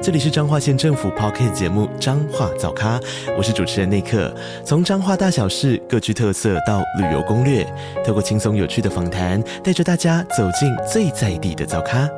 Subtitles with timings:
[0.00, 3.00] 这里是彰化县政府 Podcast 节目《彰化早咖》，
[3.36, 4.32] 我是主持人内克。
[4.64, 7.66] 从彰化大小事各具特色到旅游攻略，
[8.06, 12.08] 透过轻松有趣的访谈，带着大家走进最在地的早咖。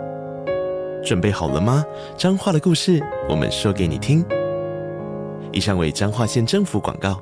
[1.02, 1.82] 准备好了吗？
[2.18, 4.22] 彰化的故事，我们说给你听。
[5.50, 7.18] 以上为彰化县政府广告。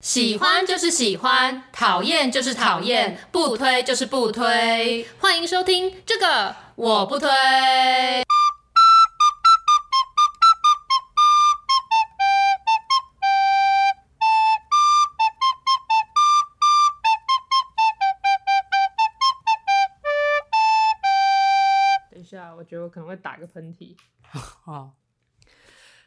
[0.00, 5.06] 喜欢就是喜欢，讨厌就是讨厌，不推就是不推。
[5.20, 7.28] 欢迎收听这个我不推。
[22.10, 23.96] 等一下，我觉得我可能会打个喷嚏。
[24.22, 24.92] 好，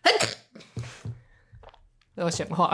[2.15, 2.71] 要显话。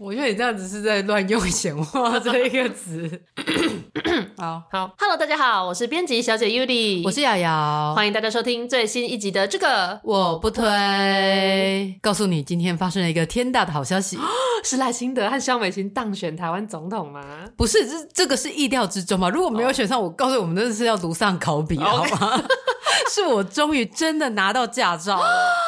[0.00, 3.20] 我觉得你这样子是在乱用“显化”这一个词。
[4.38, 11.98] 好好，Hello，大家好，我是编辑小姐 Yuli，我是瑶瑶，欢迎大家收听最新一集的这个我不推。
[12.00, 14.16] 告诉你，今天发生了一个天大的好消息，
[14.62, 17.20] 是赖清德和萧美琴当选台湾总统吗？
[17.56, 19.28] 不是，这这个是意料之中嘛。
[19.28, 22.40] 如果没有选上，我告诉，我们真的是要读上考笔，好吗？
[23.10, 25.28] 是我终于真的拿到驾照了。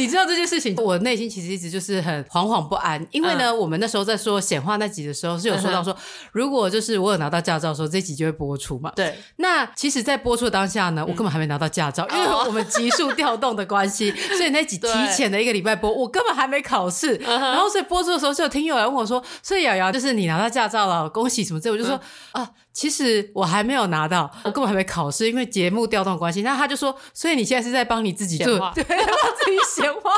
[0.00, 5.94] 你知道这件事情，我内心其实一直就是很惶惶不安，因为呢，嗯、我们那时候在说显化那集的时候，是有说到说，
[6.32, 8.90] 如果就是我有拿到驾照的时候，这集就会播出嘛。
[8.96, 9.18] 对。
[9.36, 17.14] 那其实，在播出的当下呢，我根本还没拿到驾照，嗯、因为我们急速调动的关系， 所以那集提前的一个礼拜播，我根本还没考试。
[17.16, 22.00] 然后，所以播出的时候，就有听友来问我说：“所以瑶瑶，就是你拿到驾照了，恭喜什么之类。”我就说
[22.32, 30.10] ：“嗯、啊，其实我还没有拿到，我根本还没考试，因为节目调动的关系。”那他就说：“所以你现在是在帮你自己做，化对， 帮自己显化。”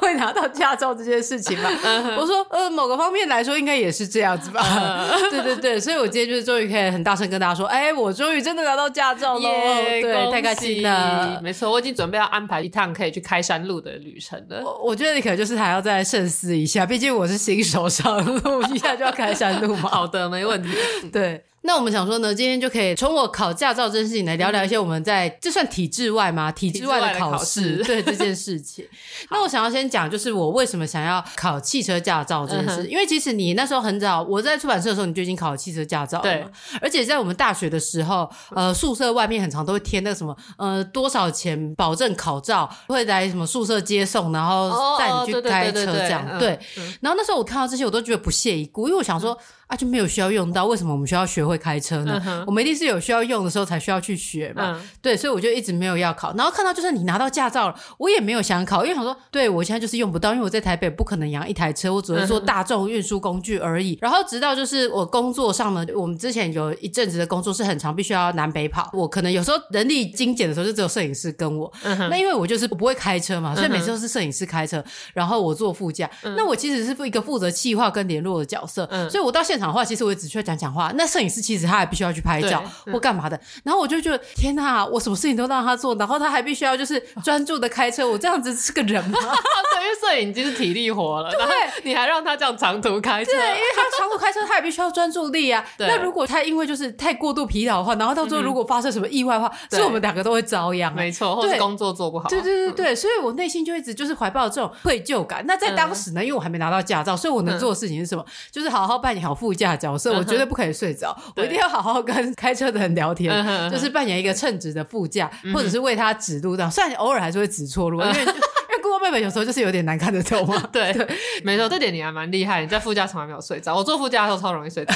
[0.00, 1.70] 会拿到驾照这件事情吗？
[2.18, 4.60] 我说，呃，某个方面来说，应该也是这样子吧。
[5.30, 11.40] 对对对，所以我今天就是终于可以很大声跟大家说，哎，我终于真的拿到驾照了，对，太开心了。
[11.40, 14.60] 没错，我已经准备要安排一趟可以去开山路的旅程了。
[14.64, 19.88] 我我觉得你可能就是还要再慎思一下，毕竟我是新手上路， 一下就要开山路嘛。
[19.88, 20.68] 好的，没问题。
[21.12, 21.44] 对。
[21.62, 26.50] 那我们想说呢，今天就可以从我考驾照这件事情来聊聊一些我们在这算体制外吗？
[26.50, 28.86] 体制外的考试，对这件事情。
[29.30, 36.46] 那我想要先讲，就是我为什么想要考汽车驾照这件事，因为其实你那时候很早，我在出版社的时候你就已经考了汽车驾照了，对。
[36.80, 46.58] 而且在我们大学的时候，呃，宿舍外面很常都会贴那个什么，呃，多少钱保证考照，会来什么宿舍接送，然后带你去开车这样，对。
[47.02, 49.38] 然后那时候我看到这些，我都觉得不屑一顾，因为我想说。
[49.70, 52.42] 啊，就没有需要用到，为什么我们需要学会开车呢？Uh.
[52.44, 54.72] 我们一定是有需要用的时候才需要去学嘛。
[54.72, 54.76] Uh.
[55.00, 56.34] 对，所以我就一直没有要考。
[56.34, 63.94] 然后看到就是你拿到驾照了，我也没有想考，因为想说，对我现在就是用不到，因为我在台北不可能养一台车，我只会做大众运输工具而已。
[63.94, 63.98] Uh.
[64.02, 68.90] 然后直到就是我工作上呢，我们之前有一阵子的工作是很长，必须要南北跑。
[68.92, 71.72] 我可能有时候人力精简的时候，就只有摄影师跟我。
[71.84, 72.08] Uh.
[72.08, 76.10] 那因为我就是我不会开车嘛，所以每次都是摄影师开车，然后我坐副驾。
[76.24, 76.34] Uh.
[76.36, 79.08] 那我其实是一个负责企划跟联络的角色，uh.
[79.08, 80.40] 所以我到现场的话，其实我也只需要。
[80.42, 89.18] 讲讲话，那摄影师其实他还必须要去拍照或干嘛的，然后我就觉得天哪，我什么事情都让他做，然后他还必须要就是专注的开车，我这样子是个人吗？
[89.20, 91.38] 对，因为摄影已经是体力活了，对，
[91.84, 95.62] 你还让他这样长途开车，对，因为他长途开车他也必须要专注力啊。
[95.78, 102.30] 那如果他因为就是太过度疲劳的话，然后到最后如果发生什么意外的话，是我们两个都会遭殃，没错，或者工作做不好。
[102.30, 105.44] 对对对对，所以我内心就一直就是怀抱这种愧疚感。
[105.46, 108.24] 那在当时呢，因为我还没拿到驾照，所以我能做的事情是什么？
[108.50, 111.16] 就是好好扮演好副驾角色，我绝对不可以睡着。
[111.34, 113.28] 我一定要好好跟开车的人聊天，
[113.68, 116.70] 就是扮演一个称职的副驾，或者是为他指路这样。
[116.70, 120.62] 虽然偶尔还是会指错路，因为 因为 Google Map 有时候就是有点难看得懂嘛。
[120.70, 121.04] 对对，
[121.42, 122.60] 没错，这点你还蛮厉害。
[122.60, 124.94] 你在副驾从来没有睡着，我坐副驾的时候超容易睡着，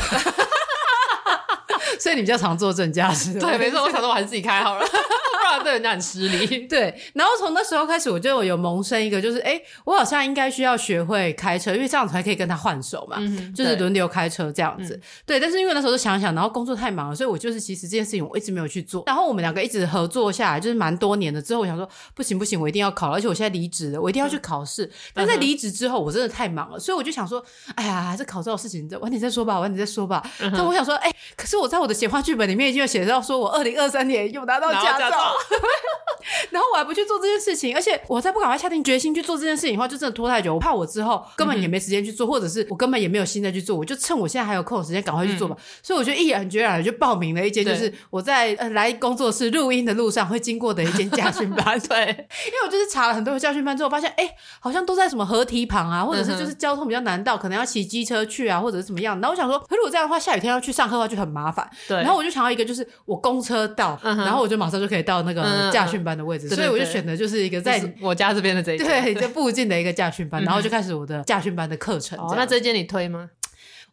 [1.98, 3.34] 所以你比较常坐正驾驶。
[3.40, 4.86] 对，没错，我想说我还是自己开好了。
[5.62, 6.94] 对人家很失礼， 对。
[7.14, 15.00] 然后从那时候开始，我就有萌生一个，就是哎，我好像应该需要学会开车，因为这样子才可以跟他换手嘛，嗯、就是轮流开车这样子。
[15.26, 15.40] 对，对。
[15.40, 19.04] 但是因为那时候就想想，然后工作太忙了，所以我就是其实这件事情我一直没有去做。
[19.06, 21.40] 然后我们两个一直合作下来，就是蛮多年的。
[21.40, 24.84] 之后我想说，不行不行，我一定要考，而且我现在离职了，我一定要去考试。
[24.84, 30.22] 嗯、但在离职之后，我真的太忙了，所以我就想说，哎呀，还是考这种事情，晚点再说吧，晚点再说吧。
[30.38, 35.34] 但我想说，哎，可是我在我的显化剧本里面已经有写到，说我二零二三年有拿到驾照。
[36.50, 40.54] 然后我还不去做这件事情，而且我再不赶快下定决心去做这件事情的话，就真的拖太久。
[40.54, 43.76] 我怕我之后根本也没时间去做，嗯、或者是我根本也没有心再去做。
[43.76, 45.54] 我就趁我现在还有空的时间，赶快去做吧。
[45.58, 51.78] 嗯、所以我就毅然决然的就报名了一间，就是我在呃来工作室录音的路上会经过的一间家训班。
[51.88, 54.30] 对，因为我就是查了很多家训班之后，发现哎，
[54.60, 59.20] 好像都在什么河堤旁啊，或者是就是交通比较难到，可能要骑机车去啊，或者是怎么样。
[59.20, 61.68] 然后我想说，如果这样的话，下雨天要去上课的话就很麻烦。
[61.86, 61.98] 对。
[61.98, 72.18] 然后我就想到一个，就是我公车到，嗯、然后我就马上就可以到那个驾训班的位置，嗯、所以我就选的就是一个在我家这边的这一间，对，就附近的一个驾训班，然后就开始我的驾训班的课程。
[72.18, 73.28] 哦，那这间你推吗？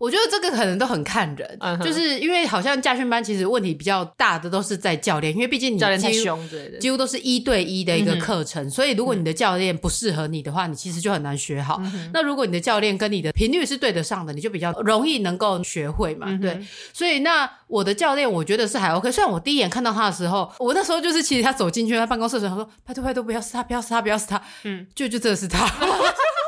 [0.02, 11.80] 我觉得这个可能都很看人，就是因为好像驾训班其实问题比较大的都是在教练，因为毕竟你教练太凶，对对，几乎都是一对一的一个课程，嗯、所以如果你的教练不适合你的话，你其实就很难学好。
[11.84, 16.26] 嗯、那如果你的教练跟你的频率是对得上的，你就比较容易能够学会嘛。
[16.28, 16.60] 嗯、对，
[16.92, 19.12] 所以那我的教练我觉得是还 OK。
[19.12, 25.68] 虽然我第一眼看到他的时候，我那时候就是其实他走进去他办公室的时候，他说：“拜托拜托，不要是他，不要是他，不要是他。”嗯，就就这是他。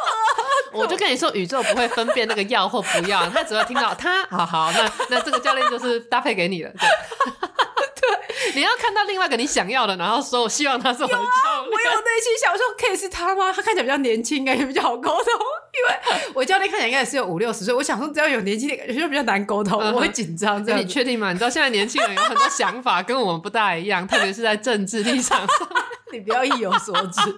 [0.73, 4.23] 我就跟你说，宇宙不会分辨那个要或不要，他只会听到他。
[4.25, 6.71] 好好，那那这个教练就是搭配给你了。
[6.71, 6.79] 对，
[8.01, 11.25] 对，你要看到另外一个你想要的，然后说我希望他是我的教练。
[11.25, 13.51] 有啊，我有内心想说，可以是他吗？
[13.53, 15.25] 他看起来比较年轻，感觉比较好沟通。
[15.73, 20.63] 因为我教练看起来应该也是有五六十岁，我想说只要有年轻的，感觉就比较难沟通，我会紧张。
[20.63, 21.31] 这样，你确定吗？
[21.31, 25.47] 你知道现在年轻人有很多想法跟我们不大一样，特别是在政治立场上。
[26.13, 27.19] 你不要意有所指。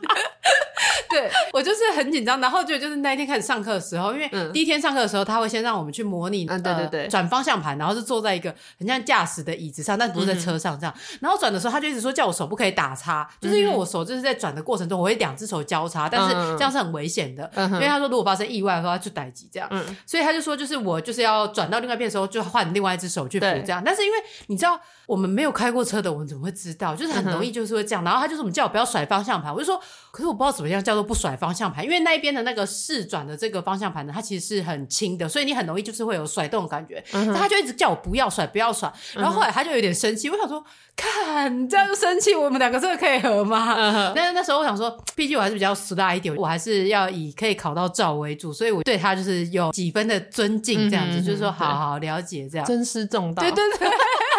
[1.09, 10.93] 对，我就是很紧张，然后就就是那一天开始上课的时候，因为第一天上课的时候，他会先让我们去模拟，嗯，对对对，转方向盘，然后是坐在一个很像驾驶的椅子上，但不是在车上这样。
[11.21, 19.69] 然后转的时候，他就一直说叫我手不可以打叉，就是因为我手就是在转的过程中，我会两只手交叉，但是这样是很危险的，因为他说如果发生意外的话就逮急这样，
[20.05, 24.17] 所以他就说就是我就是要转到另外一边的时候就换另外一只手去扶这样，但是因为
[24.47, 26.95] 你知道我们没有开过车的，我们怎么会知道？
[26.95, 29.79] 就是很容易就是会这样，然后他就说我们叫我不要甩方向盘，我就说
[30.11, 37.03] 可是我不知道怎么样叫做不甩方向盘，因为那一边的那个四转的这个方向盘呢，它其实是很轻的，所以你很容易就是会有甩动的感觉。
[37.35, 38.91] 他就一直叫我不要甩，不要甩。
[39.13, 40.63] 然后后来他就有点生气，我想说，
[40.95, 43.75] 看你这样就生气，我们两个真的可以合吗？
[43.77, 53.43] 嗯、但是那时候我想说，毕竟我还是比较俗辣一点，我还是要以可以考到照为主，所以我对他就是有几分的尊敬，这样子，嗯、就是说好好了解这样，尊师重道。
[53.43, 53.89] 对对对。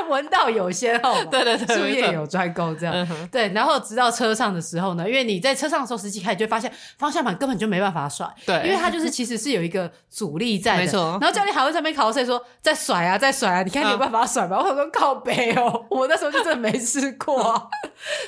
[0.09, 3.49] 闻道有先后， 对对对，术业有专攻，这样、嗯、对。
[3.51, 11.19] 然后直到车上的时候呢，因为你在车上的时候，实际开始就发现方向盘根本就没办法甩，对，因为它就是其实是有一个阻力在的，没错。
[11.21, 17.63] 然后教练还会在那边考试说：“再甩啊，再甩啊，你看你有办法甩吗？”我说：“靠北哦， 我那时候就真的没试过、啊。”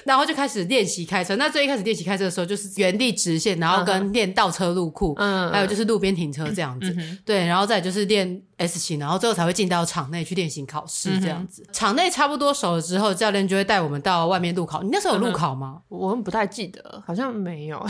[0.04, 1.36] 然后就开始练习开车。
[1.36, 8.42] 那最一开始练习开车的时候，就是原地直线，然后跟练倒车入库，嗯，还有就是路边停车这样子，对，然后再就是练。
[8.58, 11.64] S 型，然后最后才会进到场内去练习考试这样子。
[11.72, 14.82] 场内差不多熟了之后，教练就会带我们到外面路考。
[14.82, 15.82] 你那时候有路考吗？
[15.88, 17.84] 我们不太记得，好像没有。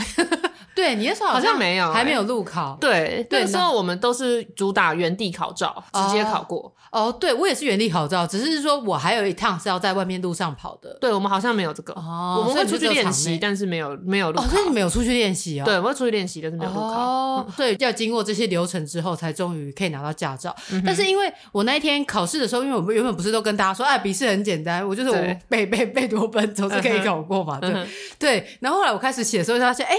[0.75, 2.77] 对，你那时候好像没有，还没有路考。
[2.79, 6.73] 对，那时候我们都是主打原地考照，直接考过。
[6.91, 10.97] 哦，对，我也是原地考照，只是说我还有一趟是要在外面路上跑的。
[10.99, 11.93] 对，我们好像没有这个。
[11.93, 14.47] 哦，我们会出去练习，但是没有没有路考。
[14.47, 15.65] 所以你没有出去练习哦？
[15.65, 16.87] 对，我会出去练习，但是没有路考。
[16.87, 20.55] 哦，对，要经过这些流程之后，才终于可以拿到驾照。
[20.83, 27.59] 但是因为我那一天考试的时候，因为我们原本不是都跟大家说，哎，笔试很简单，我就是我背背背多本总是可以考过嘛。
[27.59, 28.57] 对对。
[28.61, 29.95] 然后后来我开始写的时候，发现哎，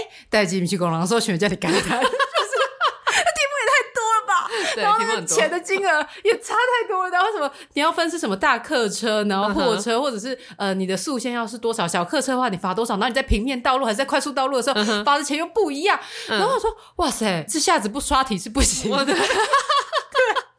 [0.51, 4.49] 带进去工狼说选家里干单，就是那题目也太多了吧？
[4.75, 7.09] 然后那个钱的金额也差太多了。
[7.09, 11.87] 然后什么你要分是什么大客车，然后货车，或者是呃你的速限要是多少？
[11.87, 12.95] 小客车的话你罚多少？
[12.95, 15.97] 然后你在平面道路还是在快速道路的时候罚的钱又不一样。
[16.27, 19.05] 然后我说哇塞，这下子不刷题是不行的。
[19.05, 19.15] 对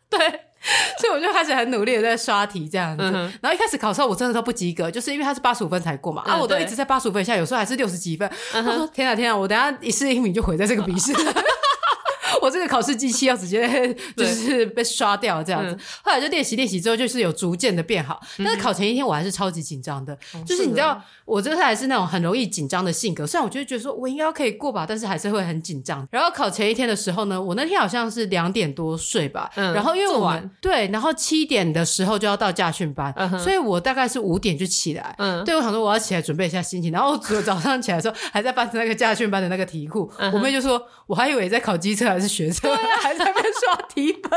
[0.08, 0.40] 对。
[0.98, 8.30] 所以我就开始很努力的在刷题这样子，嗯、然后一开始考的时候我真的都不及格，就是因为他是八十五分才过嘛，嗯、啊，我都一直在八十五分以下，有时候还是六十几分。
[8.52, 11.12] 他说：“天啊天啊，我等下一试英语就毁在这个笔试。”
[12.40, 13.62] 我这个考试机器要直接
[14.16, 18.20] 就是被刷掉这样子，后来就练习练习之后，就是有逐渐的变好。
[18.38, 23.26] 但是考前一天我还是超级紧张的，就是你知道，我这个还是那种很容易紧张的性格。
[23.26, 26.06] 虽然我就觉得说我应该可以过吧，但是还是会很紧张。
[26.10, 35.14] 然后考前一天的时候呢，我那天好像是两点多睡吧，然后因为我们对，然后七点的时候就要到驾训班，所以我大概是五点就起来。
[35.18, 36.92] 嗯，对，我想说我要起来准备一下心情。
[36.92, 42.28] 然后早上起来的时候还在翻那个驾训班的那个题库，我妹就说我还以为在考机车还是。
[42.28, 44.30] 学车还在那边刷题本，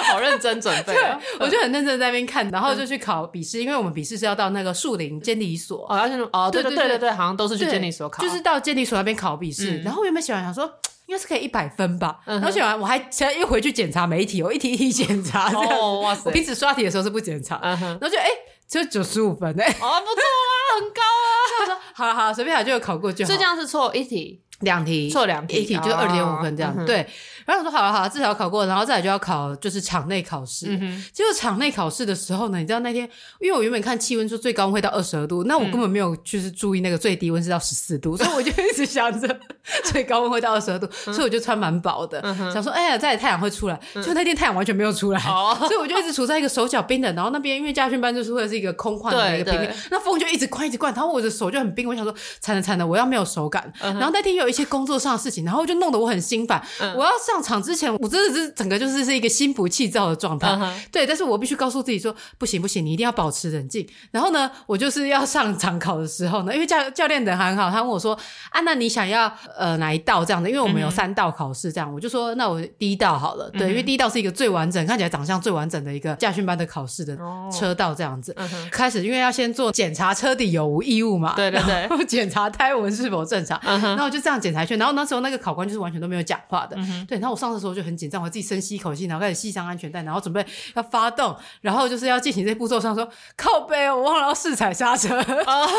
[0.08, 0.94] 好认真准备。
[0.94, 5.86] 对，我就很认真在那边看，然后就去考笔试，因为我们笔试是要到那个树林监理所。
[5.90, 9.78] 哦，要去哦，对对对对对，好像都是去监理所考，就是到监理所那边考笔试。
[9.82, 10.64] 然后我原本写完想说
[11.06, 15.52] 应该是可以一百分吧，然后写完我还现在又回去检查每一题，我一题一题检查。
[15.52, 16.22] 哦，哇塞！
[16.26, 18.28] 我平时刷题的时候是不检查，然后就哎。
[18.70, 21.26] 只有九十五分哎、欸，哦，不错啊，很高啊。
[21.58, 23.26] 他说好了好了，随便好就有考过就好。
[23.26, 24.40] 所以这样是错一题。
[24.60, 26.74] 两题错两题，一题就二点五分这样。
[26.76, 27.06] 哦、对，
[27.50, 30.66] 然后我说好了好了，至少考过，然后再来就要考就是场内考试。
[30.68, 31.04] 嗯哼。
[31.12, 33.08] 结果场内考试的时候呢，你知道那天，
[33.40, 39.40] 因为我原本看气温说最高温会到二十二度，那我根本没有就是注意那个最低温是到十四度，嗯、所以我就一直想着
[39.82, 43.80] 最高温会到二十二度，嗯、所以我就穿蛮薄的，嗯、想说哎呀，再来太阳会出来。
[43.94, 53.72] 就那天太阳完全没有出来，嗯、所以我就一直处在一个手脚冰冷，然后那边因为家训班就是会是一个空旷的一个平面，那风就一直灌一直灌，然后我的手就很冰，我想说惨了惨了，我要没有手感。
[53.80, 55.40] 嗯、然后那天有一些工作上的事情。
[55.40, 56.62] 然后就弄得我很心烦。
[56.80, 60.48] 嗯、我要上场之前，我真的是整个就是是一个心浮气躁的状态。
[60.60, 63.86] 嗯、对，但是我必须告诉自己说，不行不行，你一定要保持冷静。
[64.10, 68.18] 然后呢，我就是要上场考的时候呢，因为教教练人很好，他问我说
[68.50, 70.50] ：“啊，那你想要呃哪一道这样的？
[70.50, 71.88] 因为我们有三道考试这样。
[71.90, 77.16] 嗯”我就说：“那我第一道好了。”对，嗯、因为第一道是一个最完整，看起来长相最完整的一个驾训班的考试的
[77.52, 78.34] 车道这样子。
[78.72, 83.60] 开始，因为要先做检查车底有无异物嘛，对对对，检查胎纹是否正常。
[83.62, 86.00] 然后我就这样检查一圈，然后那时候那个考官就是完全。
[86.00, 87.18] 都没有讲话的，嗯、对。
[87.18, 90.44] 然后我上车的时候就很紧张，我自己深吸一口气，然后开始系上安全带，然后准备
[90.74, 95.70] 要发动，然后就是要进行这步骤上说靠背，我忘了要试踩刹车， 然后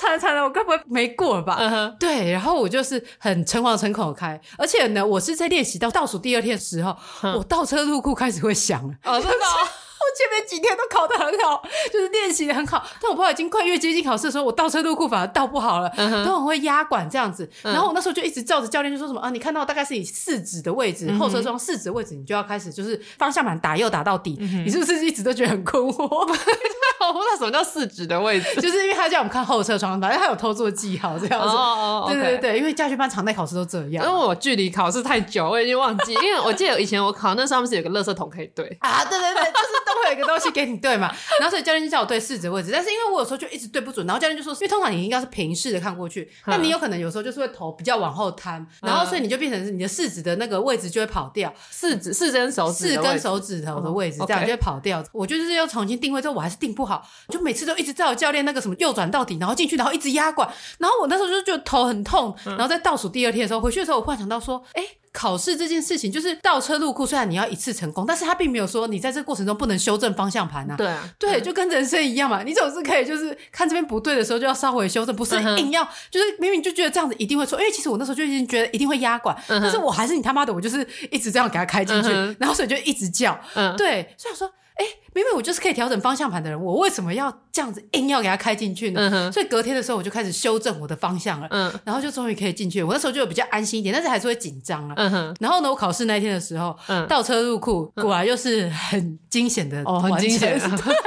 [0.00, 1.94] 惨惨了，我该不会没过了吧？
[1.98, 9.36] 对，然后我就是很诚惶诚恐的开，而且呢，我是在练习到倒数第二天的时候，嗯、我倒车入库开始会响了，哦，真的。
[10.16, 17.48] 前面几天都考得很好， 就是练习的很好，但我不知道已经快越接近考试的时候，我倒车入库反而倒不好了，嗯、都很会压管这样子。
[17.62, 24.36] 嗯、然后我那时候就一直照着教练就说什么啊，你看到大概是以四指的位置，后车窗四指的位置，你就要开始就是方向盘打右打到底。
[24.64, 26.06] 你是不是一直都觉得很困惑？
[27.06, 31.48] 我不知道什么叫四指的位置，就是因为他叫我们看后车窗，反正他有偷做记号这样子。
[31.48, 34.04] 哦哦对对对，okay 因为驾训班常态考试都这样。
[34.04, 36.12] 因为我距离考试太久，我已经忘记。
[36.14, 41.12] 因为我记得以前我考那上面是有个垃圾桶可以对啊，对对对，就是都会有一个东西给你对嘛。
[41.40, 55.02] 然后所以教练就叫我对四指位置，但是因为我有时候就一直对不准，然后教练就说，因为通常你应该是平视的看过去，那你有可能有时候就是会头比较往后摊，然后所以你就变成是你的四指的那个位置就会跑掉，四指四根手指四根手指头的位置这样就会跑掉。
[55.12, 56.95] 我就是要重新定位之后，我还是定不好，
[57.28, 57.66] 就每次。
[57.66, 60.48] 都一直照教练那个什么右转到底，然后进去，然后一直压管，
[60.78, 70.76] 然后我那时候就觉得头很痛，然后在倒数第二天的时候回去的时候，我忽然想到说，哎，考试这件事情就是倒车入库，虽然你要一次成功，但是他并没有说你在这个过程中不能修正方向盘啊。
[70.76, 83.36] 对啊，对，就跟人生一样嘛，你总是可以就是看这边不对的时候就要稍微修正，不是硬要就是明明就觉得这样子一定会错，因为其实我那时候就已经觉得一定会压管，但是我还是你他妈的，我就是一直这样给他开进去，然后所以就一直叫，
[83.76, 84.48] 对，所以我说。
[84.76, 89.10] 哎，明明我就是可以调整方向盘的人，我为什么要这样子硬要给他开进去呢？
[89.12, 92.82] 嗯、所以隔天的时候我就开始修正我的方向了，嗯，然后就终于可以进去。
[92.82, 94.94] 我那时候就比较安心一点，但是还是会紧张啊。
[94.96, 95.34] 嗯。
[95.40, 100.60] 然后呢，我考试那一天的时候，嗯，倒车入库，果然又是很惊险的，哦，很惊险，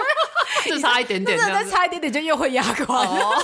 [0.65, 3.43] 就差一点点， 真的再差一点点就又会压垮了。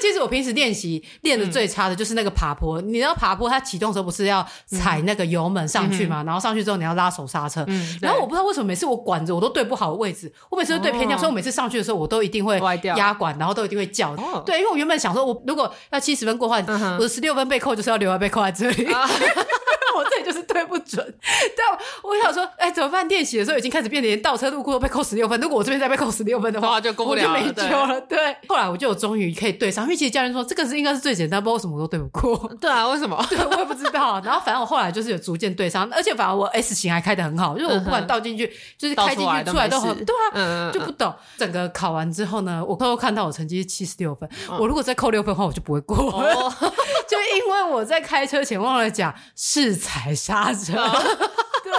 [0.00, 2.80] 其实我平时练习练的最差的就是那个爬坡。
[2.80, 6.22] 你知道爬坡，它启动的时候不是要踩那个油门上去嘛？
[6.24, 7.66] 然后上去之后你要拉手刹车。
[8.00, 14.16] 然后我不知道为什么每次我管子我都对不好位置，我每次都对偏掉，所以我每次上去的时候我都一定会压管，然后都一定会叫。
[14.44, 16.64] 对，因为我原本想说，我如果要七十分过换，
[16.96, 18.86] 我的十六分被扣就是要留在被扣在这里。
[19.96, 21.14] 我这里就是对不准。
[21.56, 23.08] 但我想说，哎，怎么办？
[23.08, 25.40] 练习的时候已经开始变，连倒车入库都被扣十六分。
[25.40, 28.00] 如果我这边再被扣十六分的话，就我就没救了。
[28.02, 29.84] 对，后来我就终于可以对上。
[29.84, 32.50] 因为其实教练说这个是应该是最简单，不知道为什么都对不过。
[32.60, 33.24] 对啊，为什么？
[33.30, 34.20] 对，我也不知道。
[34.24, 41.14] 然后反正我后来就是有逐渐对上，而且反而我 S 型还开的很好，就是我不管倒进去，就是开进去出来都很对啊，就不懂。
[41.36, 45.96] 整个考完之后呢，我偷偷看到我成绩是七十六分，我如果再扣六分的话，我就不会过。
[45.96, 46.66] 就
[47.36, 50.74] 因为我在开车前忘了讲是踩刹车。
[51.66, 51.72] 对，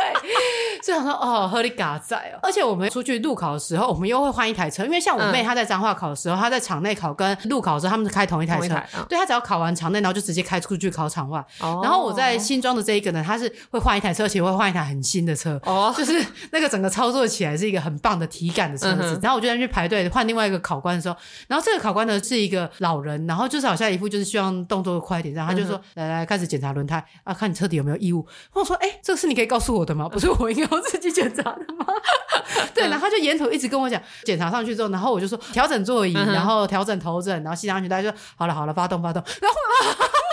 [0.83, 2.39] 就想说哦，合理嘎在哦。
[2.43, 8.75] 而且我们出去路考的时候，我们又会换一台车，因为像我妹她在彰化考的时候，她在场内考跟路考的时候，他们是开同一台车。
[9.07, 11.41] 对，她只要考完场内，然后就直接开出去考场外。
[11.61, 15.57] 然后我在新庄的这一个呢，她是会换一台车，而且会换一台很新的车。
[15.63, 16.21] 哦，就是
[16.51, 19.17] 那个整个操作起来是一个很棒的体感的车子。
[19.23, 21.15] 然后我就在去排队换另外一个考官的时候，
[21.47, 30.09] 然后这个考官呢是一个老人，然后就是好像一副就是希望动作快一点，然后他就说：“来来，开始检查轮胎啊，看你车底有没有异物。”我说：“哎，这个是你可以告诉我。”的吗？
[30.09, 31.85] 不是我应该要自己检查的吗？
[32.75, 39.23] 对，然后他就沿途一直跟我讲，检查上去之后，然后我就说调整座椅，然后调整头枕，然后系上安全带，就说好了好了，发动发动。
[39.41, 39.57] 然后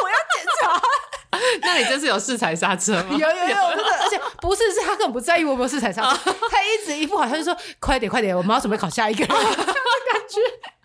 [0.03, 0.81] 我 要检查，
[1.63, 3.11] 那你真是有试踩刹车吗？
[3.13, 10.41] 有有有，真的而且不是，是他根本不在意我有没有试踩刹车，他一直一副好像就说快点快点，我们要准备考下一个感觉。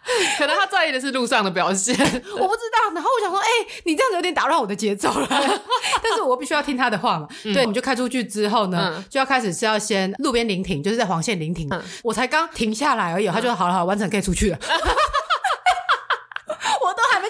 [0.38, 2.94] 可能他在意的是路上的表现， 我不知道。
[2.94, 5.28] 然后我想说，哎、欸，你这样子有点打乱我的节奏了。
[6.02, 7.28] 但是我必须要听他的话嘛。
[7.44, 11.68] 嗯、对，我们就开出去之后呢，嗯、就要开始是要先路边临停，就是在黄线临停。
[11.72, 14.60] 嗯、我才刚停下来而已，他就好了，好了，完成可以出去了。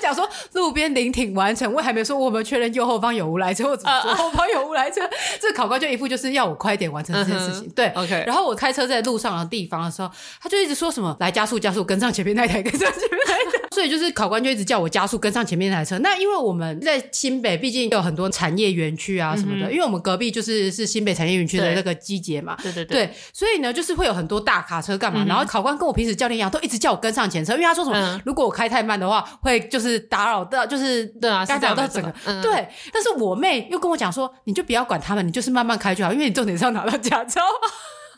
[0.01, 5.01] 讲说路边临停完成，我还没说我们确认右后方有无来车，或者左后方有无来车。
[5.39, 7.69] 这考官就一副就是要我快点完成这件事情。
[7.69, 8.23] 对，OK。
[8.27, 13.58] 然后我开车在路上的地方的时候，他就一直说什么来加速加速，跟上前面那台，跟上前面那台。
[13.79, 15.97] 所以就是考官就一直叫我加速跟上前面那台车。
[15.99, 22.57] 那因为我们在新北，毕竟有很多产业园区啊什么的，因为我们隔壁就是是新北产业园区的那个机节嘛。
[22.61, 23.09] 对对对。
[23.31, 25.23] 所以呢，就是会有很多大卡车干嘛？
[25.25, 29.97] 然后考官跟我平时教练一样，都一直叫我跟上前车，因为他说什么，如果我开太慢的话，会就是。
[30.09, 37.39] 打扰到就是对啊，干扰到整个对，但是我妹又跟我讲说，你就不要管他们，你就是慢慢开就好，因为你重点是要拿到驾照。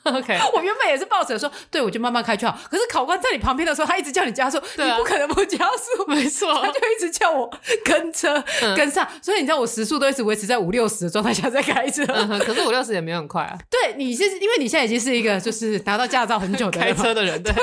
[0.11, 2.57] OK，我原本也是抱着说，对，我就慢慢开就好。
[2.69, 7.51] 可是考官在你旁边的时候，他一直叫你加速，你不可能不加速， 没错，他就一直叫我
[7.85, 8.43] 跟车
[8.75, 9.07] 跟上。
[9.21, 12.03] 所以你知道我时速都一直维持在五六十的状态下在开车。
[12.39, 13.55] 可是五六十也没有很快啊。
[13.69, 17.53] 对，你是因为你现在已经是一个就是拿到驾照很久的开车的人，对，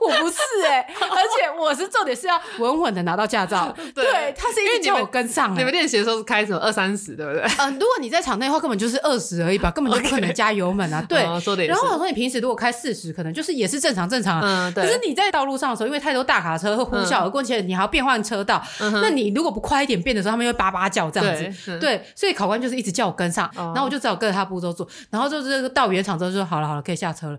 [0.00, 3.74] 我不是哎，而且我是重点是要稳稳的拿到驾照。
[3.92, 5.52] 对，他是一直叫我跟上。
[5.58, 7.42] 你们练习的时候是开什么二三十，对不对？
[7.58, 11.04] 嗯，如果你在场内的话，根本就是二十而已吧，根本就不可能加油门啊。
[11.08, 11.79] 对，说的也是。
[11.82, 14.40] 我想说，你平时如果开四十，可能就是也是正常正常。
[14.40, 14.84] 嗯，对。
[14.84, 18.62] 可是你在道路上的时候，因为太多大卡车会呼啸而过，而且你还要变换车道。
[18.78, 21.78] 那你如果不快一点变的时候，他们又叭叭叫这样子。
[21.78, 24.86] 对，所以考官就是一直叫我跟上，然后我就只好跟着他步骤做。
[25.10, 27.38] 然后就是到原厂之后就说好了好了，可以下车了。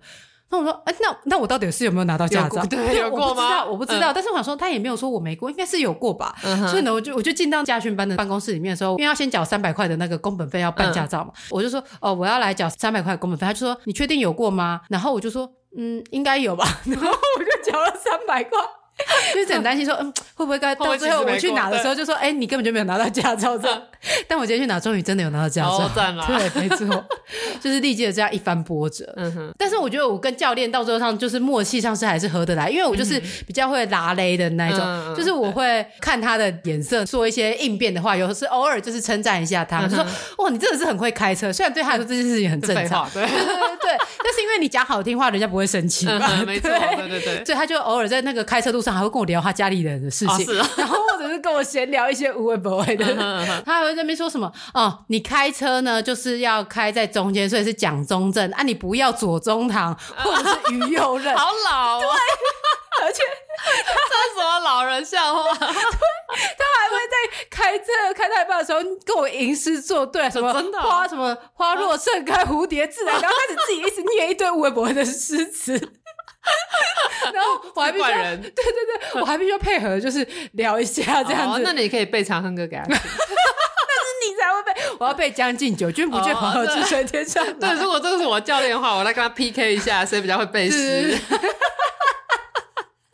[0.52, 2.64] 那我说，哎，那那我到底是有没有拿到驾照？
[2.70, 3.66] 对，有过吗？
[3.66, 6.36] 我不知道，但是我想说，他也没有说我没过，应该是有过吧。
[6.70, 13.48] 所以呢，我就我就进到驾训班的办公室里面的时候，因为要先缴三百块的那个工本费要办驾照嘛，我就说，哦，我要来缴三百块的工本费。
[13.48, 14.82] 他就说，你确定有过吗？
[14.90, 15.50] 然后我就说。
[15.74, 16.66] 嗯，应该有吧。
[16.84, 18.60] 然后我就缴了三百块，
[19.34, 23.82] 就是很担心说，嗯，会不会该到最后我去拿的时候就说，哎，你根本就没有拿到驾照 证。
[24.28, 25.90] 但我今天去拿，终于真的有拿到驾照。
[25.94, 26.86] 对，没错，
[27.60, 29.12] 就是历经了这样一番波折。
[29.16, 29.54] 嗯哼。
[29.58, 40.06] 但是我觉得我跟教练到最后上就是默契上是还是合得来，因为我就是比较会拉勒的那一种，就是我会看他的眼色，说一些应变的话，有时偶尔就是称赞一下他，就说，
[40.40, 41.52] 哇，你真的是很会开车。
[41.54, 43.98] 虽然对他来说这件事情很正常，对对对对。
[44.24, 46.44] 但是因为你讲好听话，人家不会生气嘛。
[46.46, 47.46] 没错，对对对。
[47.46, 53.06] 所以他就偶尔在那个开车路上还会跟我聊他家里人的事情， 然后或者是跟我闲聊一些无谓不谓的，
[53.64, 53.92] 他还会。
[53.92, 54.50] 在那边说什么？
[54.74, 61.36] 哦，你开车呢，就是要开在中间，所以是蒋中正啊，你不要左中堂或者是于右任。
[61.36, 62.00] 好老啊！
[62.00, 65.44] 对，而且这是什么老人笑话？
[65.54, 75.78] 对，他还会在开车开太慢的时候跟我吟诗作对，什么花什么花若盛开，蝴蝶自来，然后开始自己一直念一堆微博的诗词。
[77.34, 81.62] 然后我还必须要， 对对对，我还必须要配合，就是聊一下这样子。
[81.64, 82.96] 那你可以背《长恨歌》给他听。
[84.22, 87.54] 你才会背，我要背《将进酒》，君不见黄河之水天上来。
[87.54, 91.18] 对，如果这个是我教练的话，我来跟他 PK 一下，谁比较会背诗。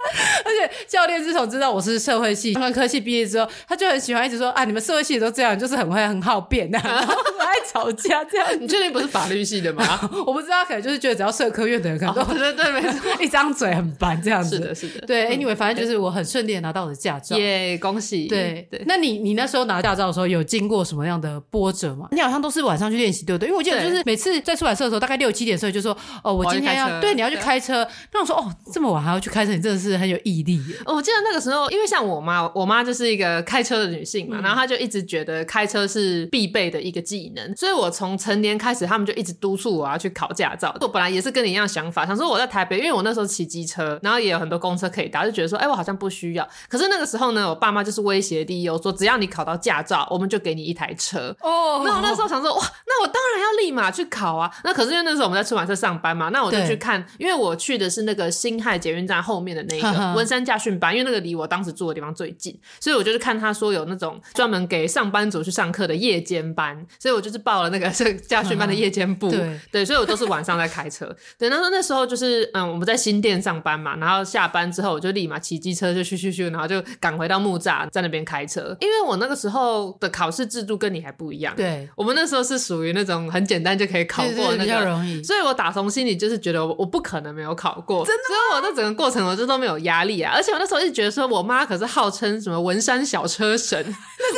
[0.46, 8.48] 而且教练自从知道我是社会系、专科系毕业之后，他就很喜欢一直说啊，你们社会系都这样，就是很会很好辩啊，然后很爱吵架这样。
[8.60, 10.00] 你确定不是法律系的吗？
[10.26, 14.56] 我不知道，可能就是觉得只要社科院的人，可能都对对对，没错，一张嘴很烦这样子。
[14.56, 15.08] 是的，是的。
[15.08, 18.28] 对，anyway，反正就是我很顺利的拿到我的驾照，耶，恭喜。
[18.28, 18.82] 对对。
[18.86, 22.08] 那你你那时候拿驾照的时候，有经过什么样的波折吗？
[22.12, 23.48] 你好像都是晚上去练习，对不对？
[23.48, 27.88] 因为我记得就是每次在出版社的时候，大概六七点的时候就说，哦，我今天要对你要去开车。
[28.14, 30.60] 那我说，哦，这么晚还要去开车，你真的是很有毅力。
[30.86, 40.76] 我记得那个时候，因为像我妈，我妈就是一个开车的女性嘛，嗯、然后她就一直觉得开车是必备的一个技能，所以我从成年开始，他们就一直督促我要去考驾照。
[40.82, 46.48] 我本来也是跟你一样想法，想说我在台北，因为我那时候骑机车，然后也有很多公车可以搭，就觉得说，哎、欸，我好像不需要。
[46.70, 51.36] 可是那个时候呢，我爸妈就是威胁利诱，说只要你考到驾照，我们就给你一台车。
[51.42, 54.52] 哦，那我那时候想说，哇，那我当然要立马去考啊。
[54.64, 69.30] 那可是因为那时候我们在出版社上班嘛，那我就去看，因为我去的是那个新亥捷运站后面的那个文 山驾训班，因为那个离我当时住的地方最近，所以我就是看他说有那种专门给上班族去上课的夜间班，所以我就是报了那个是驾训班的夜间部。
[69.30, 71.16] 对对，所以我都是晚上在开车。
[71.38, 78.76] 对，那那时候就是嗯，我们在新店上班嘛，然后下班之后我就立马骑机车就去去去，然后就赶回到木栅，在那边开车。
[78.80, 85.22] 因为我那个时候的考试制度跟你还不一样，对，我们那时候是属于那种很简单就可以考过的那个，比较容易。
[85.24, 90.32] 所以我打从心里就是觉得我我不可能没有考过，真的，所以我那整个过程我就都没有压力啊。
[90.36, 93.78] 而且我那时候一直觉得说，我妈可是号称什么文山小车神，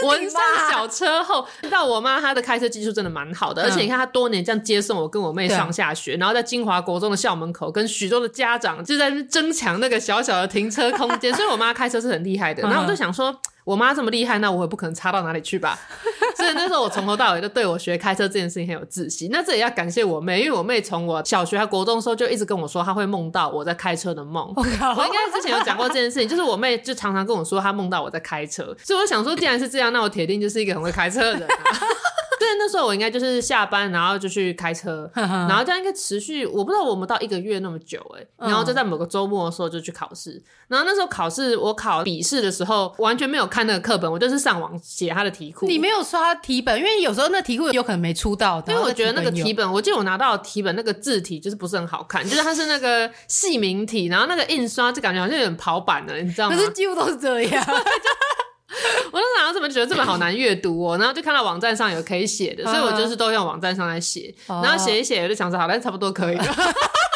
[0.04, 1.47] 文山小车后。
[1.69, 12.63] 到我妈她的开车技术真的蛮好的，而且你看她多年这样接送我跟我妹上下学，然后在金华国中的校门口跟许多的家长就在争抢那个小小的停车空间， 所以我妈开车是很厉害的。
[12.63, 13.39] 然后我就想说。
[13.69, 15.77] 我妈这么厉害，那我也不可能差到哪里去吧。
[16.36, 19.29] 所以那时候我从头到尾都对我学开车这件事情很有自信。
[19.32, 24.51] 那这也要感谢我妹，因为我妹从我小学和国中的时候就一直跟我说，她会梦到我在开车的梦。
[24.55, 28.75] 我应该之前有讲过这件事情，就是我妹就常常跟我说她梦到我在开车。
[28.84, 31.79] 所以我想说，既然是这样，那我铁定就是一个很会开车的人啊。
[32.39, 45.67] 对，那时候我应该就是下班，然后就去开车， 然后这样应该持续，我不知道我们到一个月那么久哎，然后就在某个周末的时候就去考试，然后那时候考试，我考笔试的时候完全没有看那个课本，我就是上网写他的题库。
[45.67, 56.56] 你没有刷题本，因为有时候那题库有可能没出到，因为我觉得那个题本，我记得我拿到的题本那个字体就是不是很好看，就是它是那个细明体，然后那个印刷就感觉好像有点跑版了，你知道吗？
[56.56, 57.65] 可是几乎都是这样。
[59.12, 66.45] 我当时怎么觉得这本好难阅读哦，然后就看到网站上有可以写的，所以我就是都用网站上来写，然后写一写，我就想说好，那差不多可以了。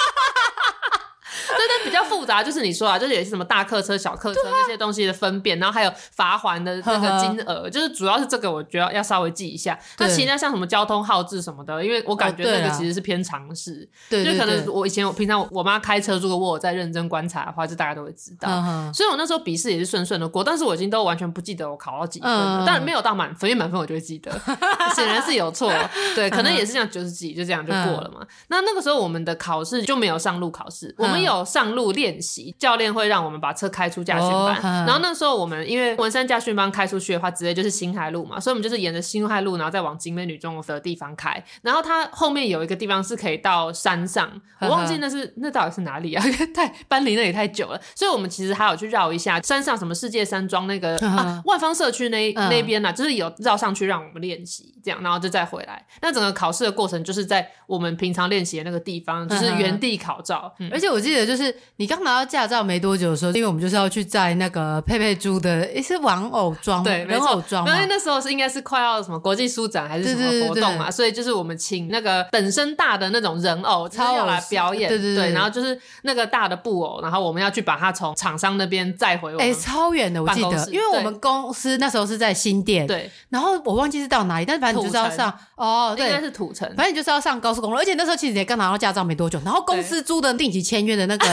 [2.13, 9.78] 复杂，就是你说啊，就是有些什么大客车、小客车那些东西的分辨，然后还有罚还的那个金额，就是主要是这个，我觉得要稍微记一下。
[9.97, 18.47] 那其他像什么交通号志什么的，因为我感觉那个其实是偏常识，对，就可能我以前我平常我妈开车，如果我有在认真观察的话，就大家都会知道。
[18.93, 24.32] 所以我那时候笔试也是顺顺的过，但是我已经都完全不记得我考到几分了，当然没有到满分，因为满分我就会记得，
[24.95, 25.71] 显然是有错，
[26.15, 28.26] 对，可能也是这样九十几，就这样就过了嘛。
[28.47, 34.55] 那那个时候我们的考试就没有上路考试，我们有上路练习，教练会让我们把车开出驾训班。
[34.55, 41.41] Oh, 然后那时候我们因为文山驾训班开出去的话，直接就是新海路嘛，所以我们就是沿着新海路，然后再往景美女中的地方开。
[41.61, 46.23] 然后它后面有一个地方是可以到山上，我忘记那是那到底是哪里啊？
[46.53, 55.85] 太搬离那里太久了，所以我们其实还有去绕一下山上什么世界山庄那个啊万方社区那那边呢、啊，就是有绕上去让我们练习，这样然后就再回来。
[56.01, 60.53] 那整个考试的过程就是在我们平常练习的那个地方，就是原地考照。
[60.59, 67.67] 嗯、而且我记得就是你刚拿到驾照没多久的时候，因为我们就是要去载那个佩佩猪的，诶是玩偶装，对，人偶装。
[67.67, 75.32] 因为那时候是应该是快要什么国际书展还是什么活动嘛，所以就是我们请那个本身大的那种人偶，超要来表演，对对对。
[75.34, 79.47] 然后就是那个大的布偶，然后我们要去把它从厂商那边载回我们。
[79.47, 83.10] 哎，超远的，我记得，因为我们公司那时候是在新店，对。
[83.29, 87.77] 然后我忘记是到哪里，但是反正就是要上哦，对，应该是土城，反正就是要上高速公路。
[87.77, 91.27] 而且那时候其实也刚拿到驾照没多久，然后公司租的定期签约的那个。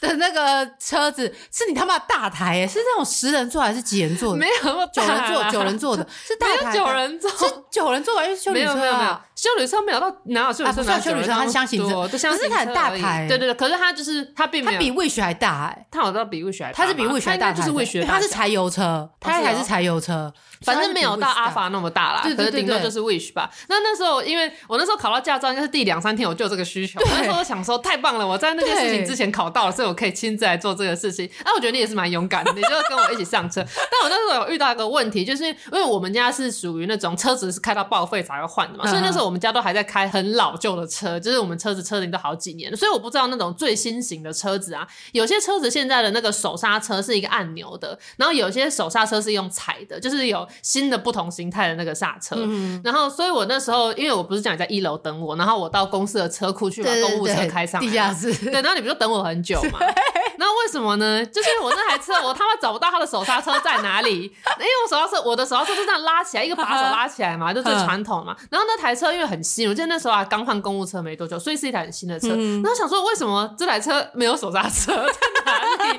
[0.00, 4.38] 的那个车子是你他妈大台耶，是那种十人座还是几人座的？
[4.38, 8.24] 没有，九人座，九人座的，是大台，九人座，是九人座吧？
[8.24, 10.76] 因为休旅车没有没有，休旅车没有到哪有修旅车？
[10.76, 13.26] 不算休旅车，它是厢型车，可是它很大牌。
[13.28, 23.50] 对对对，可是它就是它并没有，它比 Wish 还大哎，它好像比 Wish 还大，它是比 Wish 还大，就是 Wish，它是柴油车，它还是柴油车，反正没有到阿法那么大啦，可是顶多就是 Wish 吧。
[23.68, 30.70] 那那时候因为我那时候考到驾照应该是第两三天，我就有这个需求，那时候我想说太棒了，我在那件事情之前考到了，所以我可以亲自来做。
[30.70, 33.60] 做这个事情，那我觉得你也是蛮勇敢的，你就跟我一起上车。
[33.90, 52.34] 但我那时候有遇到一个问题，就是因为我们家是属于那种车子是开到报废才会换的嘛，所以那时候我们家都还在开很老旧的车，就是我们车子车龄都好几年了，所以我不知道那种最新型的车子啊，有些车子现在的那个手刹车是一个按钮的，然后有些手刹车是用踩的，就是有新的不同形态的那个刹车。
[52.38, 58.34] 嗯、然后，所以我那时候因为我不是讲你在一楼等我，然后我到公司的车库去把公务车开上来，地下室。
[58.34, 59.78] 对，然后你不就等我很久嘛？
[59.80, 60.50] 然后。
[60.60, 61.24] 为什么呢？
[61.24, 64.24] 就是我那台车，我他妈找不到它的手刹车在哪里。
[64.24, 68.36] 因为我手刹车，我的手刹车是这样拉起来，一个把手拉起来嘛，就最传统嘛。
[68.50, 72.28] 然后那台车因为很新，我记得那时候啊刚换公务车没多久，所以是一台很新的车。
[72.28, 75.98] 然后想说，为什么这台车没有手刹车在哪里？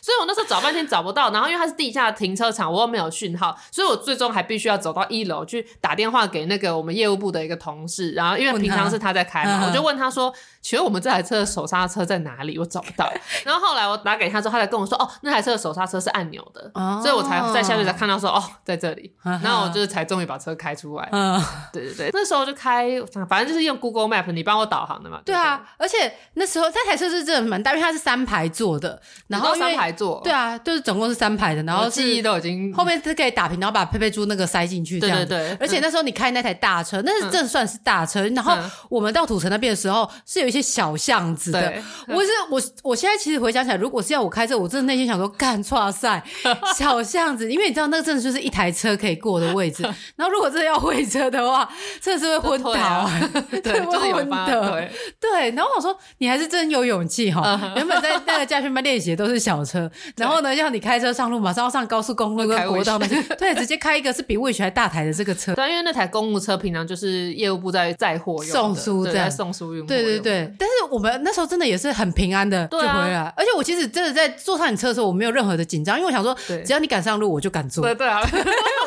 [0.00, 1.30] 所以我那时候找半天找不到。
[1.32, 8.12] 然后因为它是地下停车场，我又没有讯号，所以我最终还必须要走到一楼去打电话给那个我们业务部的一个同事。
[8.12, 12.58] 然后因为平常是他在开嘛，我就问他说：“请问我们这台车的手刹车在哪里？
[12.58, 13.10] 我找不到。”
[13.44, 13.94] 然后后来我。
[14.04, 21.08] 打给他之后，他才跟我说：“哦，那台车的手刹车是按钮的。”所以我才在下面才看到说：“哦，在这里。”然后我就是才终于把车开出来。
[21.72, 22.88] 对对对，那时候就开，
[23.28, 25.20] 反正就是用 Google Map，你帮我导航的嘛。
[25.24, 29.00] 对啊，而且那时候那台车是真的蛮大，因为它是三排座的。
[29.28, 30.20] 然后三排座。
[30.22, 31.62] 对啊，就是总共是三排的。
[31.64, 35.00] 然后记忆都已经后面是可以打平，然后把佩佩猪那个塞进去。
[35.00, 35.56] 对对对。
[35.60, 38.26] 而且那时候你开那台大车，那是真的算是大车。
[38.28, 38.56] 然后
[38.88, 41.74] 我们到土城那边的时候是有一些小巷子的。
[42.08, 46.22] 我是我我现在其实回想起来，如果是要我开车，我真的内心想说，干哇塞，
[46.76, 49.82] 小巷子，因为你知道那个真的就是一台车可以过的位置。
[50.16, 51.68] 然后如果真的要会车的话，
[52.00, 53.10] 真的是会昏倒，
[53.50, 54.90] 对，就是有发 对。
[55.20, 55.50] 对。
[55.52, 65.54] 然后我说你还是真有勇气 哈，原本在那个驾训班练习的都是小车，然后呢，要你开车上路，马上要上高速公路跟国道那些，对，直接开一个是比魏学还大台的这个车。
[65.54, 69.86] 对，因为那台公务车平常就是业务部在载货用，送书在送书用。
[69.86, 77.84] 对对对，但是我们那时候真的也是很平安的就回来，而且我其实真的在坐上你车的时候，我没有任何的紧张，因为我想说，只要你敢上路，我就敢坐。
[77.84, 78.20] 对对啊，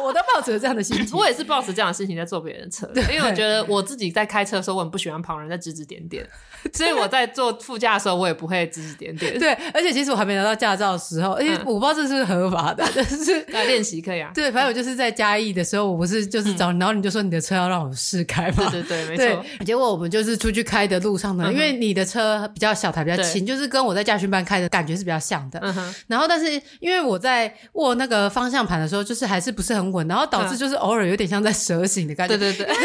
[0.04, 1.18] 我都抱着这样的心情。
[1.18, 6.28] 我也是抱着这样的心情在坐别人的车，因为我觉得我自己在开车的时候，我很不喜欢旁人在指指点点，
[6.74, 9.38] 所以我在坐副驾的时候，我也不会指指点点。
[9.40, 14.32] 对，而且其实我还没拿到驾照的时候，因为我不知道这是不是合法的， 但是来练习可以啊。
[14.34, 18.70] 对，反正我就是在嘉义的时候，我不是就是找你，然后你就说你的车要让我试开嘛。
[18.70, 19.46] 对对对，没错。
[19.66, 25.62] 结果我们就是出去开的路上呢，因为你的车比较小台，比较轻，就是跟我在驾训班开的感觉是比较像的。
[26.08, 32.38] 然后，但是因为我在握那个方向盘的时候，就是还是不是很稳，然后导致就是偶尔有点像在蛇形的感觉。
[32.38, 32.68] 对对对，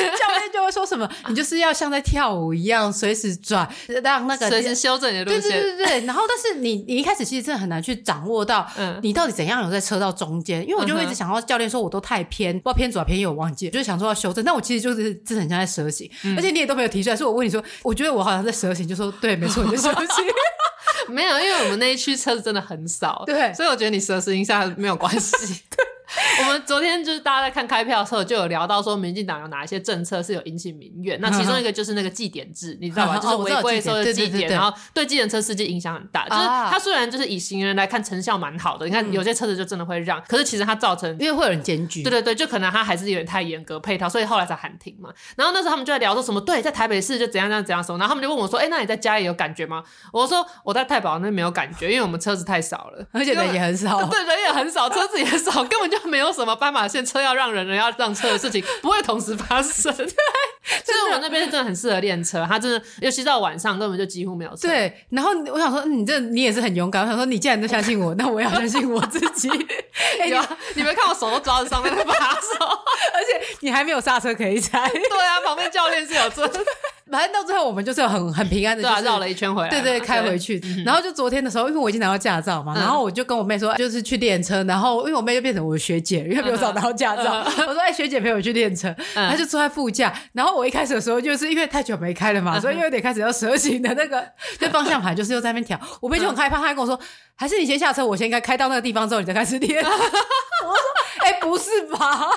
[0.72, 3.68] 说什么，你就是要像在跳舞一样，随时转，
[4.02, 5.42] 让那个随时修正你的路线。
[5.42, 6.06] 对对对对。
[6.06, 8.66] 然后，但是你你一开始其实真的很难去掌握到，
[9.02, 14.42] 你到底怎样有在车道中间，因为我就会一直想到教练说我都太偏，不知道偏左偏右，我忘记，就是想说要修正。
[14.44, 20.24] 但我其实就是真的很像在蛇形，而且你也都没有提出来，是我问你说，我觉得我好像在蛇形，就说对，没错，你在蛇形。
[21.08, 25.36] 没有，因为我们那一区车子真的很少，对，所以我觉得你蛇形一下没有关系。
[26.44, 31.18] 我们昨天就是大家在看开票的时候，就有聊到说，民进党有哪一些政策是有引起民怨。
[31.20, 33.16] 那其中一个就是那个计点制，你知道吧？
[33.22, 36.28] 就是违规时候的计点，然后对计程车司机影响很大。
[36.28, 42.02] 就是他虽然就是以行人来看成效蛮好的，你看有些车子就真的会让，可是其实它造成因为会有人检举。
[42.02, 45.10] 对对对，就可能他还是有点太严格配套，所以后来才喊停嘛。
[45.36, 49.82] 然后那时候他们就在聊说什么，对，在台北市就怎样怎样怎样什么，然后他们就问我说，哎，那你在家里有感觉吗？
[50.12, 59.92] 我说我在太保那没有感觉，因为我们车子太少了， 而且人也很少，对，人也很少，车子也少，根本就没有什么斑马线车要让人，人要让车的事情不会同时发生。
[59.96, 64.68] 对，就是我那边是真的很适合练车，他真的，尤其到晚上根本就几乎没有车。
[64.68, 67.02] 对，然后我想说，你这你也是很勇敢。
[67.02, 69.48] 我想说，你既然都相信我， 那我也要相信我自己。
[70.20, 70.36] 哎，你
[70.74, 72.64] 你没看我手都抓着上面的把手，
[73.14, 74.88] 而且你还没有刹车可以踩。
[74.88, 76.50] 对啊，旁边教练是有车。
[77.12, 80.58] 反正到最后我们就是有很很平安的，绕了一圈回来，对对，开回去。
[80.84, 84.64] 然后就昨天的时候，因为我已经拿到驾照嘛，然后我就跟我妹说，就是去练车。
[84.64, 87.44] 然后因为我妹就变成我的学姐，因为比我早拿到驾照。
[87.68, 90.10] 我说：“哎，学姐陪我去练车。”她就坐在副驾。
[90.32, 94.26] 然后我一开始的时候，就是因为太久没开了嘛，所以又有点开始要蛇形的那个，
[94.58, 95.78] 就方向盘就是又在那边调。
[96.00, 96.98] 我妹就很害怕，她还跟我说
[97.36, 99.84] ：“还是你先下车，我先应该开到那个地方之后，你再开始练。
[99.84, 100.76] ”我说
[101.26, 102.30] ：“哎，不是吧？”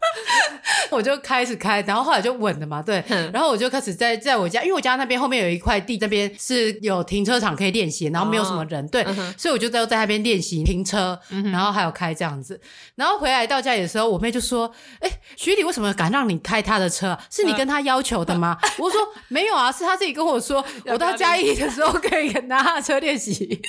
[0.90, 3.02] 我就开始开，然后后来就稳了嘛，对。
[3.32, 9.04] 然后我就开始在在我家，因为我家那边后面有一块地，那边是有停车场可以练习，然后没有什么人，对。
[9.36, 11.18] 所以我就在在那边练习停车，
[11.52, 12.60] 然后还有开这样子。
[12.94, 17.18] 然后回来到家里的时候，我妹就说：“哎，徐礼为什么敢让你开他的车？
[17.30, 23.60] 是你跟他要求的吗？” 我说：“没有啊，是他自己跟我说， 我到嘉义的时候可以拿他的车练习。”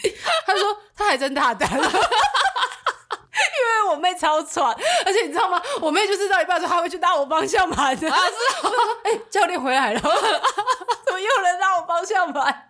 [0.46, 0.64] 他说
[0.96, 1.70] ：“他还真大胆。”
[3.58, 4.66] 因为我妹超喘，
[5.06, 5.62] 而且你知道吗？
[5.82, 8.12] 我妹就是到一半的时候，她会去拉我方向盘的。
[8.12, 10.00] 啊，是我说， 哎、欸，教练回来了，
[11.06, 12.66] 怎么又有人拉我方向盘？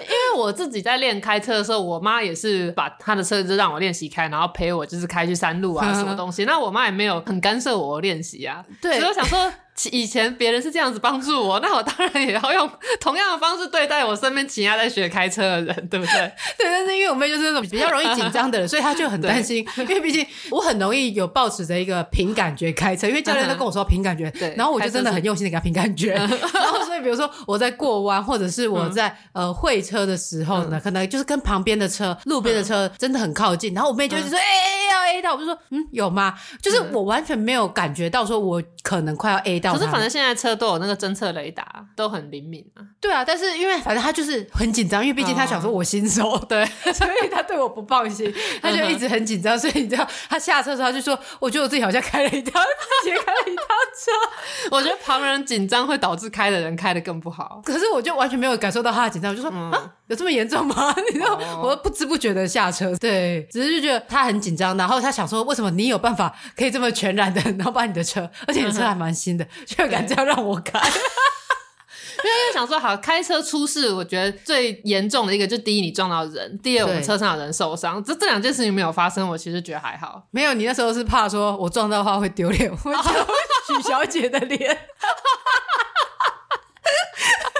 [0.00, 6.44] 因为我自己在练开车的时候，我妈也是把她的车子让我练习开，然后陪我就是开去山路啊， 什么东西。
[6.44, 8.64] 那我妈也没有很干涉我练习啊。
[8.82, 9.52] 对，所以我想说。
[9.92, 16.12] 以前别人是这样子帮助我，那我当然也要用同样的方式对待我身边其他在学开车的人，对不对？
[16.58, 19.66] 对，但是因为我妹就是那种比较容易紧张的人， 所以她就很担心。
[19.76, 24.54] 因为毕竟我很容易有抱持着一个凭感觉开车，因为教练都跟我说凭感觉，对。
[24.56, 26.12] 然后我就真的很用心的给他凭感觉。
[26.54, 39.65] 然后所以比如说我在过弯，或者是我在、嗯、呃会车的时候呢，可能就是跟旁边的车、路边的车真的很靠近，然后我妹就会说：“哎、哎，要 A 到。”我就说：“嗯，有吗？”就是我完全没有感觉到说我可能快要 A 到。
[39.72, 42.82] 可是反正现在车都有那个侦测雷达，都很灵敏啊。
[43.00, 49.58] 对啊，但是因为反正他就是很紧张，因为毕竟他想说我新手，哦、对， 所以他对我不放心， 他就一直很紧张。
[49.58, 52.60] 所以你知道，他下车的时候他就说：“我觉得我自己好像开了一条，
[53.02, 54.12] 自己开了一趟车。
[54.70, 57.62] ”我觉得旁人紧张会导致开的人开的更不好。
[57.64, 70.84] 可是我就完全没有感受到他的紧张，我就说：“嗯、啊，有这么严重吗？” 你知道，哦、我不知不觉的下车，对，只是就觉得他很紧张，然后他想说：“为什么你有办法可以这么全然的，然后把你的车，而且你车还蛮新的，却敢这样让。”让我开，因
[72.24, 80.22] 为想说好开车出事，我觉得最严重的一个就第一你撞到人，第二我们车上的人受伤，这这两件事情没有发生，我其实觉得还好。
[80.30, 82.92] 没有，你那时候是怕说我撞到的话会丢脸，会
[83.66, 84.78] 许小姐的脸，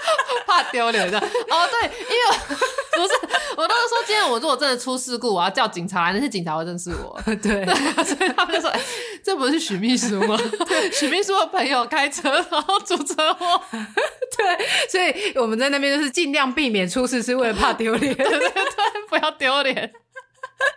[0.46, 1.18] 怕丢脸的。
[1.18, 2.56] 哦，对，因为
[2.96, 7.20] 不是我都是说，今天我如果真的出事故，我要叫警察来，那些警察会认识我。
[7.24, 8.86] 对，对，所以他们就说：“哎、欸，
[9.24, 10.38] 这不是许秘书吗？
[10.92, 13.60] ”许秘书的朋友开车然后出车祸。
[14.36, 18.14] 对，所以我们在那边就是尽量避免出事，是为了怕丢脸。
[18.14, 18.62] 对，对，对，
[19.08, 19.92] 不要丢脸，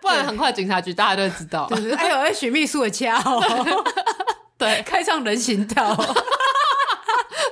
[0.01, 1.67] 不然很快警察局大家都会知道。
[1.69, 3.83] 对，对，对，哎呦，哎，许秘书的枪哦，
[4.57, 5.95] 对，开上人行道。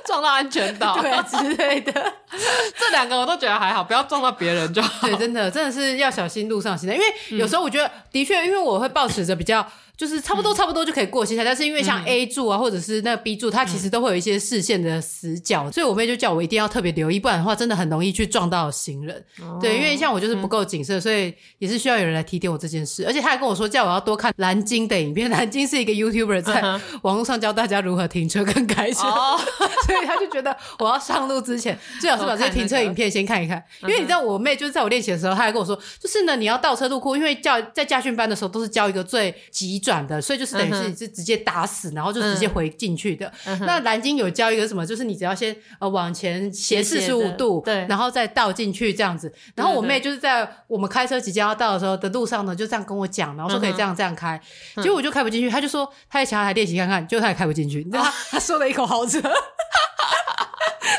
[0.08, 1.92] 撞到安全岛， 对之类的，
[2.78, 5.06] 这两个我都觉得还好，不要撞到别人就好。
[5.06, 9.64] 对，真的真的是要小心路上行的，因为有时候我觉得，嗯、的确，因为我会保持着比较。
[9.98, 19.24] 就是差不多差不多就可以过现在，但是因为像 A 柱啊，或者是那个 B 柱，它其实都会有一些视线的死角，所以我妹就叫我一定要特别留意，不然的话真的很容易去撞到行人。
[19.60, 23.04] 对，因为像我就是不够谨慎，所以也是需要有人来提点我这件事。
[23.08, 25.28] 而且他还跟我说，叫我要多看蓝鲸的影片。
[25.28, 26.62] 蓝鲸是一个 YouTuber 在
[27.02, 29.00] 网络上教大家如何停车跟开车，
[29.84, 33.60] 所以他就觉得我要上路之前最好是把这些停车影片先看一看。
[33.82, 39.82] 因为你知道我妹就是在我练习的时候，她还跟我说，就是呢你要倒车入库，因为教在驾训班的时候都是教一个最急。
[39.88, 43.32] 转的，所以就是等于是你是直接打死，嗯、然后就直接回进去的。
[43.46, 49.32] 嗯、那蓝鲸有教一个什么，就是你只要先呃往前斜四十五度，对，然后再倒进去这样子。
[49.54, 54.38] 然后我妹就是在我们开车即将要到的时候的路上呢，就这样跟我讲，然后说可以这样这样开。
[54.76, 57.78] 嗯、结果我就开不进去，她就说她也想要来练习看看，结果她也开不进去。
[57.78, 59.22] 你知道她，她说了一口好车。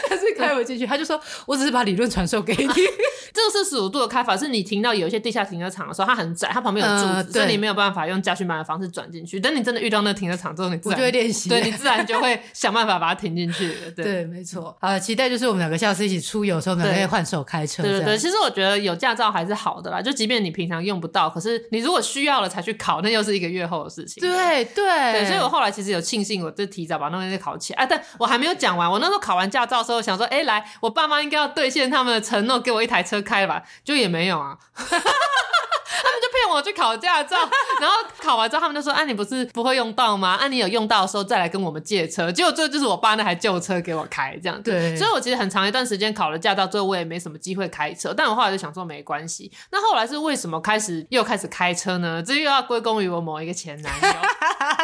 [0.10, 2.68] 但是开不进去，他就说：“我只是把理论传授给你。”
[3.34, 9.40] 这个四十五度的开法是你停到有一些地下停车场的时候，它很窄，它旁边有柱子，呃、所以你没有办法用驾训班的方式转进去。
[9.40, 13.74] 等你真的遇到那个停车场之后，你自然就会练习，对你自然就会想办法把它停进去。
[13.96, 14.76] 对，对，没错。
[14.80, 17.84] 啊，期待就是我们两个下次一起出游的时候，我们可以换手开车。
[17.84, 24.22] 对对对，其实我觉得有驾照还是好的啦，就即便你平常用不到，可是你如果需要了才去考，那又是一个月后的事情。
[24.22, 27.84] 对对对，所以我后来其实有庆幸，我就提早把那东西考起来。
[27.84, 30.64] 啊，但我还没有讲完，我那时候考完驾照的时候，想说，哎，来。
[30.82, 33.64] 我爸妈应该要兑现他们的承诺，给我一台车开了吧？
[33.84, 37.38] 就也没有啊， 他们就骗我去考驾照，
[37.82, 40.38] 然后考完之后，他们就说：“啊，你不是不会用到吗？
[40.40, 44.96] 啊，你有用到的时候再来跟我们借车。”结果这就是我爸那台旧车给我开，这样对。
[44.96, 48.14] 所以我其实很长一段时间考了驾照之后，我也没什么机会开车。
[48.16, 49.52] 但我后来就想说没关系。
[49.72, 52.24] 那后来是为什么开始又开始开车呢？
[52.24, 54.10] 这又要归功于我某一个前男友。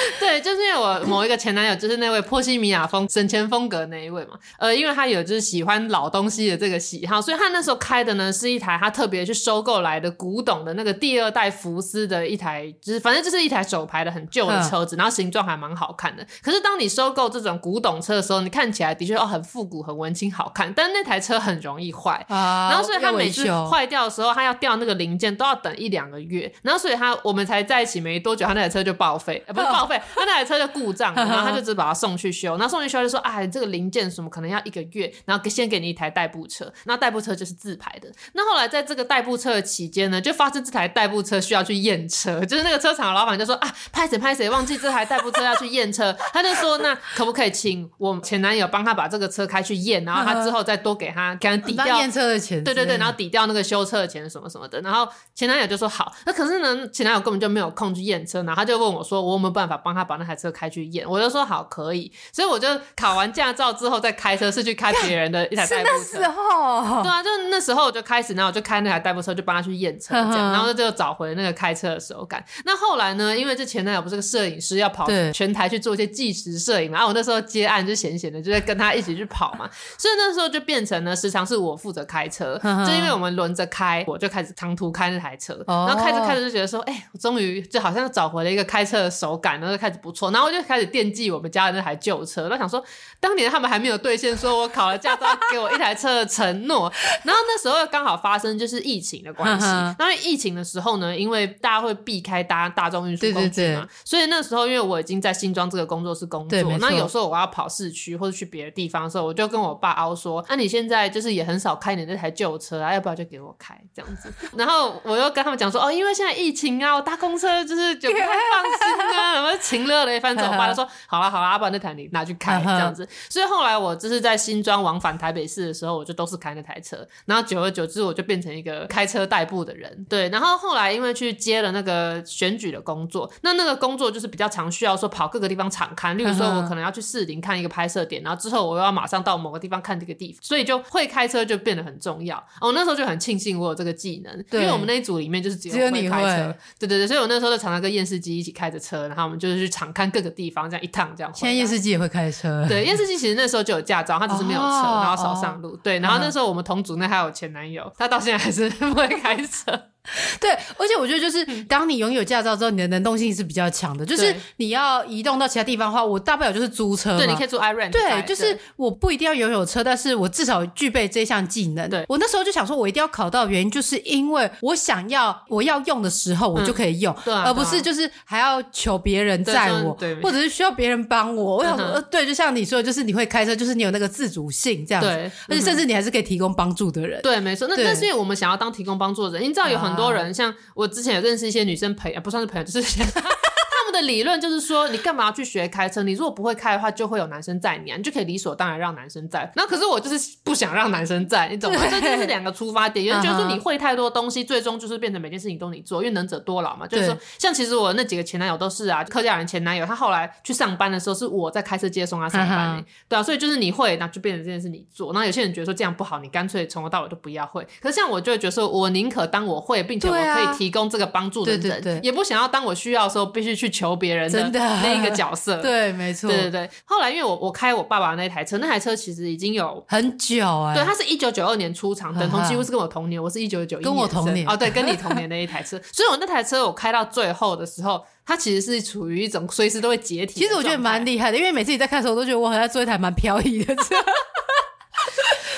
[0.20, 4.38] 对，就是因为我某一个前男友，就是那位波西米亚风省钱风格那一位嘛。
[4.58, 16.26] 呃，因为他有就是喜欢老东西的这个喜好，所以他那时候开的呢是一台他特别去收购来的古董的那个第二代福斯的一台，就是反正就是一台手牌的很旧的车子，然后形状还蛮好看的。
[16.42, 30.00] 可是当你收购这种古董车的时候，你看起来的确哦很复古、很文青、好看，但那台车很容易坏，然后所以他每次坏掉的时候，他要调那个零件都要等一两个月，然后所以他我们才在一起没多久，他那台车就报废，呃，不是报废。
[30.14, 36.70] 他那台车就故障了，然后他就只把它送去修，然后送去修就说：“哎，这个零件什么可能要一个月，然后先给你一台代步车。
[36.84, 38.08] 那代步车就是自排的。
[38.34, 54.80] 那后来在这个代步车的期间呢，就发生这台代步车需要去验车，就是那个车厂的老板就说：啊，拍谁拍谁忘记这台代步车要去验车，他就说：那可不可以请我前男友帮他把这个车开去验，然后他之后再多给他给他抵掉验车的钱，对对对，然后抵掉那个修车的钱什么什么的。
[54.82, 66.18] 然后前男友就说好，那可是呢，前男友根本就没有空去验车，然后他就问我说：我有没有办法帮他把那台车开去验，我就说好可以，所以我就考完驾照之后再开车，是去开别人的一台代步车。
[66.18, 72.44] 对啊，就那时候我就开始，然后我就开那台代步车，就帮他去验车，这样，然后就找回那个开车的手感。
[72.64, 92.82] 那后来呢，因为这前男友不是个摄影师，要跑全台去做一些纪实摄影嘛，然后我那时候接案就闲闲的，就在跟他一起去跑嘛，所以那时候就变成了时常是我负责开车，就因为我们轮着开，我就开始长途开那台车，然后开着开着就觉得说，哎、我终于就好像找回了一个开车的手感，然后就开始不错，然后我就开始惦记我们家的那台旧车，我想说，
[93.20, 96.92] 当年他们还没有兑现说我考了驾照给我一台车的承诺，
[97.24, 99.66] 然后那时候刚好发生就是疫情的关系，
[100.00, 114.32] 因为疫情的时候呢，因为大家会避开搭大众运输工具嘛，所以那时候因为我已经在新庄这个工作室工作，那有时候我要跑市区或者去别的地方的时候，我就跟我爸凹说，那、啊、你现在就是也很少开你那台旧车啊，要不要就给我开这样子？
[114.56, 123.08] 然后我又跟他们讲说，哦，因为现在疫情啊，我搭公车就是就不太放心啊， 什么情乐了一番之后，我爸就说，好啦好啦，阿爸那台你拿去开 这样子。
[123.28, 127.06] 所以后来我就是在新庄往返台北市的时候，我就都是开那台车。
[127.26, 130.06] 然后久而久之，我就变成一个开车代步的人。
[130.08, 142.42] 对，然后后来因为去接了那个选举的工作，那那个工作就是比较常需要说跑各个地方场勘，例如说 我可能要去士林看一个拍摄点，然后之后我又要马上到某个地方看这个地方，所以就会开车就变得很重要。
[142.60, 151.32] 我那时候就很庆幸我有这个技能，因为我们那一组里面就是只有会开车，对对对，所以我那时候就常常跟验视机一起开着车，然后我们就是去常看各个地方，这样一趟这样。
[151.34, 152.64] 现在夜视机也会开车。
[152.68, 155.70] 对，夜视机其实那时候就有驾照，他只是没有车，哦、然后少上路。
[155.70, 159.72] 哦、对，然后那时候我们同组那还有前男友，他到现在还是 不会开车。
[160.40, 164.04] 对，而且我觉得就是，当你拥有驾照之后，你的能动性是比较强的。
[164.04, 167.16] 就是你要移动到其他地方的话，我大不了就是租车。
[167.18, 167.90] 对，你可以租 iRent。
[167.90, 171.88] 对，就是我不一定要拥有车，但是我至少具备这项技能。
[171.88, 181.56] 对，我那时候就想说，我一定要考到，原因就是因为我想要我要用的时候，我就可以用，而不是就是还要求别人载我，或者是需要别人帮我。
[181.56, 185.08] 我想说，对，就像你说的，就是你会开车，就是你有那个自主性这样子。
[185.08, 187.20] 对，而且甚至你还是可以提供帮助的人。
[187.22, 187.66] 对，没错。
[187.68, 190.54] 那那是因为我们想要当提供帮助的人，你知道有很多人像。
[190.74, 193.02] 我之前有认识一些女生朋友，不算是朋友，就是。
[193.92, 196.02] 的理论就是说，你干嘛要去学开车？
[196.02, 199.50] 你如果不会开的话，就会有男生载你，啊，你就可以理所当然让男生载。
[199.54, 201.80] 那可是我就是不想让男生载，你懂吗？
[201.90, 203.04] 这就是两个出发点。
[203.04, 206.86] 有人觉得说你会太多东西，最终就是变成每件事情都你做，因为能者多劳嘛。
[206.86, 215.12] 就是说，像其实我那几个前男友都是啊，客家人前男友，他后来去上班的时候是我在开车接送他上班，欸，对啊，所以就是你会，那就变成这件事你做。
[215.12, 217.66] 那有些人觉得说这样不好，你干脆从头到尾都不要会。
[217.80, 224.50] 可是像我就会觉得说，我宁可当我会，并且我可以提供这个帮助的人，对对对，也不想要当我需要的时候必须去求别人的。
[224.50, 226.70] 那一个角色， 对，没错，对对对。
[226.84, 240.40] 后来因为我我开我爸爸那台车，那台车其实已经有很久哎，对，他是一九九二年出厂，等同几乎是跟我同年，我是一九九一年，跟我同年哦，对，跟你 同年的一台车，所以我那台车我开到最后的时候，它其实是处于一种随时都会解体。
[240.40, 243.94] 其实我觉得蛮厉害的，因为每次你在开的时候，我都觉得我好像坐一台蛮飘逸的车。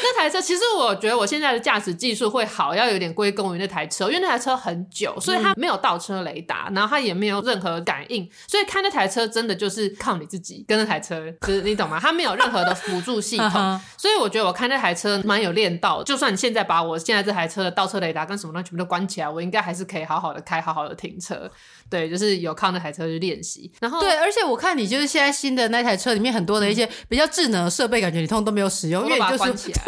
[0.02, 11.98] 那台车其实我觉得我现在的驾驶技术会好，要有点归功于那台车，因为那台车很久，所以它没有倒车雷达，然后它也没有任何感应，所以开那台车真的就是靠你自己跟那台车，就是你懂吗？
[12.00, 16.02] 它没有任何的辅助系统，所以我觉得我开那台车蛮有练到。
[16.02, 21.50] 就算你现在把我现在这台车的倒车雷达跟什么东西全部都关起来，我应该还是可以好好的开，好好的停车。
[21.88, 23.70] 对，就是有靠那台车去练习。
[23.80, 29.82] 然后对，而且我看你就是现在新的那台车里面很多的一些比较智能的设备，感觉你通通都没有使用，因为你就是关起来。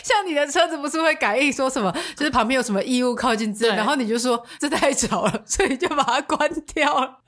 [0.04, 7.18] 像你的车子不是会感应说什么，就是旁边有什么异物靠近之类，然后你就说这太吵了，所以就把它关掉了。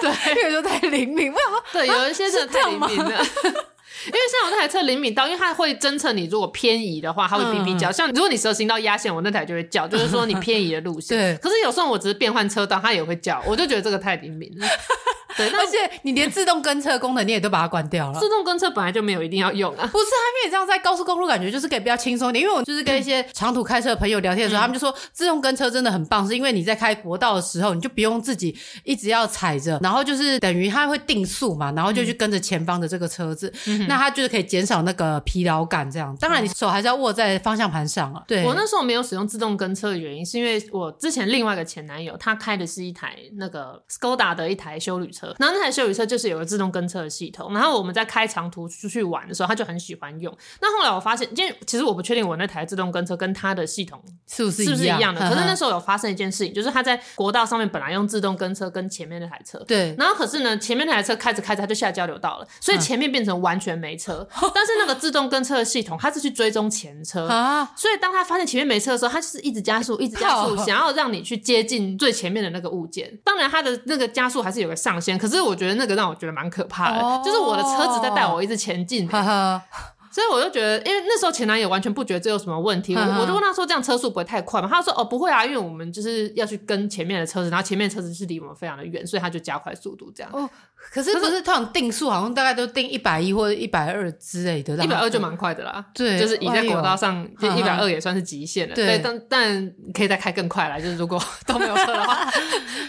[0.00, 1.62] 对， 因为说太灵敏，为什么？
[1.72, 3.24] 对，有一些是太灵敏了。
[4.06, 7.90] 因为像我那台车灵敏到，因为它会侦测你如果偏移的话，它会哔哔叫。
[7.90, 11.16] 像如果你蛇行到压线，我那台就会叫，就是说你偏移的路线。
[11.16, 11.36] 对。
[11.38, 14.66] 可是有时候我只是变换车道，它也会叫，我就觉得这个太灵敏了。
[15.36, 18.20] 对，而且你连自动跟车功能你也都把它关掉了。
[18.20, 19.86] 自动跟车本来就没有一定要用啊。
[19.86, 22.42] 不是，因为你这样在高速公路感觉就是可以比较轻松一点。
[22.42, 36.16] 因为我就是跟一些长途开车的朋友聊天的时候，嗯、他们就说自动跟车真的很棒，是因为你在开国道的时候，你就不用自己一直要踩着，然后就是等于它会定速嘛，然后就去跟着前方的这个车子，嗯、那它就是可以减少那个疲劳感这样。
[36.20, 38.22] 当然你手还是要握在方向盘上啊。
[38.26, 46.04] 对，我那时候没有使用自动跟车的原因，是因为我之前另外一个前男友他开的是一台那个 Skoda 的一台修旅车，然后那台修理车。
[46.04, 50.30] 就是有个自动跟车的系统，然后我们在开长途出去玩的时候，他就很喜欢用。
[50.60, 53.98] 那后来我发现，因为其实我不确定我那台自动跟车跟他的系统
[54.28, 55.20] 是不是是不是一样的。
[55.22, 64.28] 可是那时候有发生一件事情，就是他在国道上面本来用自动跟车跟前面那台车，对，然后可是呢，前面那台车开着开着他就下交流道了，所以前面变成完全没车。
[64.54, 73.18] 但是那个自动跟车的系统，它是去追踪前车啊，所以当他发现前面没车的时候，他就是一直加速，一直加速，想要让你去接近最前面的那个物件。
[73.24, 79.08] 当然，他的那个加速还是有个上限，可是我觉得那个让我觉得蛮可怕的，oh, 就是我的车子在带我一直前进。
[80.14, 90.48] 所以我就觉得，因为那时候前男友完全不觉得这有什么问题，我我就问他说：“这样车速不会太快吗？”他说：“哦，不会啊，因为我们就是要去跟前面的车子，然后前面的车子是离我们非常的远，所以他就加快速度这样。”哦，
[90.90, 95.84] 可是不是他们定速好像大概都定一百一或者一百二之类的，一百二就蛮快的啦。
[95.92, 98.74] 对，就是你在国道上就一百二也算是极限了。
[98.74, 102.30] 对，但但可以再开更快啦，就是如果 都没有车的话。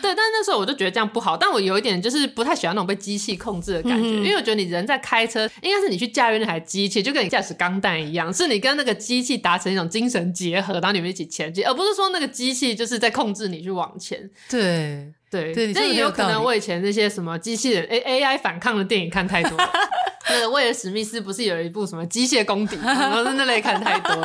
[0.02, 7.96] 对，但是那时候我就觉得这样不好，但我有一点就是不太喜欢那种被机器控制的感觉，因为我觉得你人在开车，应该是你去驾驭那台机器，就跟你驾驶钢弹。
[7.96, 14.30] 一样，是你跟那个机器达成一种精神结合，然后你们一起前进，而不是说那个机器就是在控制你去往前。
[14.50, 15.14] 对
[15.44, 19.58] 对对，这也有可能我以前那些什么机器人 A A I 反抗的电影看太多。
[19.58, 19.70] 了。
[20.28, 24.16] 那个威尔史密斯不是有一部什么机械公敌，然后那类看太多，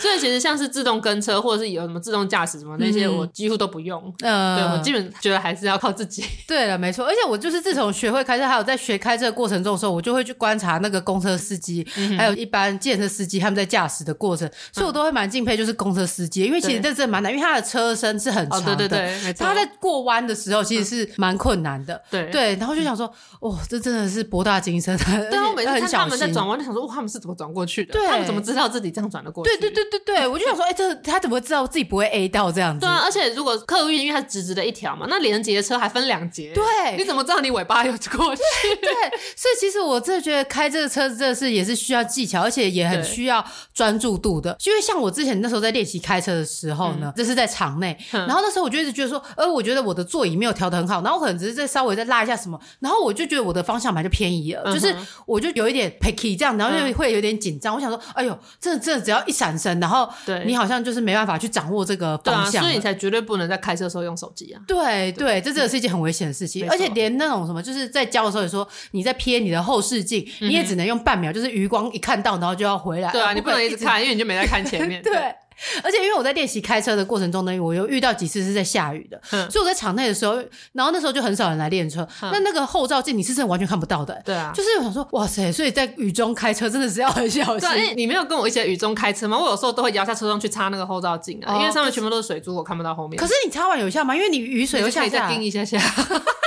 [0.00, 4.12] 所以其实像是自动跟车或者是有什么自动驾驶什么那些，我几乎都不用。
[4.22, 6.24] 嗯，对，我基本觉得还是要靠自己。
[6.48, 11.86] 对了，没错，而且我就是自从学会开车，还有在学开车的过程中的时候，我就会去观察那个公车司机，
[12.18, 22.00] 还有一般计程车司机他们在驾驶的过程，所以我都会蛮敬佩，就是公车司机，因为其实这真的蛮难，因为他的车身是很长的，对对对，他在过弯的时候其实是蛮困难的。
[22.10, 24.96] 对对，然后就想说，哦，这真的是博大精深。
[24.98, 25.38] 对。
[25.38, 27.92] 啊，我每次 看他们在转弯，就想说，哇，他们是怎么转过去的？
[27.92, 29.56] 对，他们怎么知道自己这样转的过去？
[29.56, 32.80] 对对对对对，我就想说，哎，这他怎么知道自己不会 A 到这样子？
[32.80, 37.98] 对啊，而且如果客运因为它直直的一条嘛，那连接的车还分两节，对，你怎么知道你尾巴有过
[38.34, 38.42] 去？
[38.80, 38.92] 对，
[39.36, 44.56] 所以其实我真的觉得开这个车子真的是也是需要技巧，而且也很需要专注度的。
[44.64, 57.74] 因为像我之前那时候在练习开车的时候呢，这是在场内，然后那时候我就一直觉得说，呃，我觉得我的座椅没有调的很好，然后我可能只是再稍微再拉一下什么，然后我就觉得我的方向盘就偏移了，就是我就有一点 picky 这样，然后就会有点紧张。
[57.74, 60.06] 我想说，哎呦，这这只要一闪身，然后
[60.44, 64.60] 你好像就是没办法去掌握这个方向，所以你才绝对不能在开车的时候用手机啊。
[64.66, 73.10] 对对，这真的是一件很危险的事情，而且连那种什么，就是在教的时候也说，你在瞥你的后视镜，你也只能用半秒，就是余光一看到，然后就要回来。
[73.10, 75.00] 对啊，你不能一直看，因为你就没在看前面。
[75.02, 75.34] 对。
[75.82, 80.34] 而且因为我在练习开车的过程中呢，我又遇到几次是在下雨的，嗯、所以我在场内的时候，
[80.72, 84.20] 然后那时候就很少人来练车，嗯、那那个后照镜你是真的完全看不到的。
[84.24, 87.68] 对啊，就是我想说，哇塞，所以在雨中开车真的是要很小心。
[87.68, 89.38] 对，你没有跟我一起在雨中开车吗？
[89.38, 93.18] 我有时候都会摇下车窗去擦那个后照镜啊，哦、因为上面全部都是水珠，我看不到后面。
[93.18, 94.14] 可是你擦完有效吗？
[94.14, 95.78] 因为你雨水就下下，再叮一下下。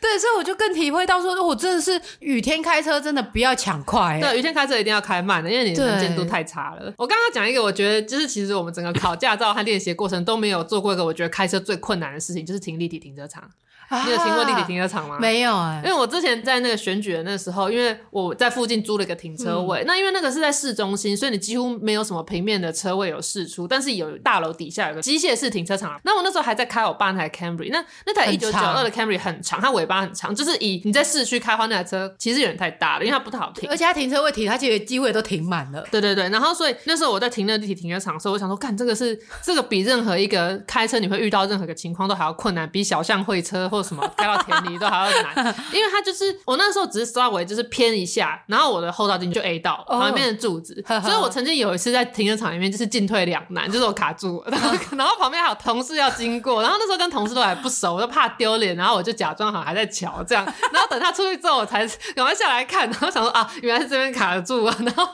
[0.00, 4.18] 对，所以我就更体会到说，我真的是雨天开车真的不要抢快。
[4.20, 6.92] 对，雨天开车一定要开慢的，因为你的能见度太差了。
[6.96, 13.50] 我刚刚讲一个，我觉得就是其实我们整个考驾照和练习过程都没有做过一个我觉得开车最困难的事情，就是停立体停车场。
[14.06, 15.16] 你有停过立体停车场吗？
[15.16, 25.98] 啊、没有哎、欸，因为我之前在那个选举的那时候，因为我在附近租了一个停车位，嗯、那因为那个是在市中心，所以你几乎没有什么平面的车位有试出，但是有大楼底下有个机械式停车场。
[26.04, 35.82] 那我那时候还在开我爸那台 Camry，那那台一九九二的 Camry 很长，它尾巴很长，就是以你在市区开的话，那台车其实有点太大了，因为它不太好停，而且它停车位停，它其实机会都停满了。
[35.90, 44.58] 对对对，然后所以那时候我在停那个立体停车场的时候，我想说，干这个是这个比任何一个开车你会遇到任何一个情况都还要困难，比小巷会车或什么 开到田。
[44.58, 65.08] 里都还要难， 因为他就是我那时候只是稍微就是偏一下，然后我的后照镜就 A 到旁边的柱子，哦、所以我曾经有一次在停车场里面就是进退两难，就是我卡住了， 然后然后旁边还有同事要经过，然后那时候跟同事都还不熟，我就怕丢脸，然后我就假装好像还在瞧这样，然后等他出去之后，我才赶快下来看，然后想说啊，原来是这边卡得住啊，然后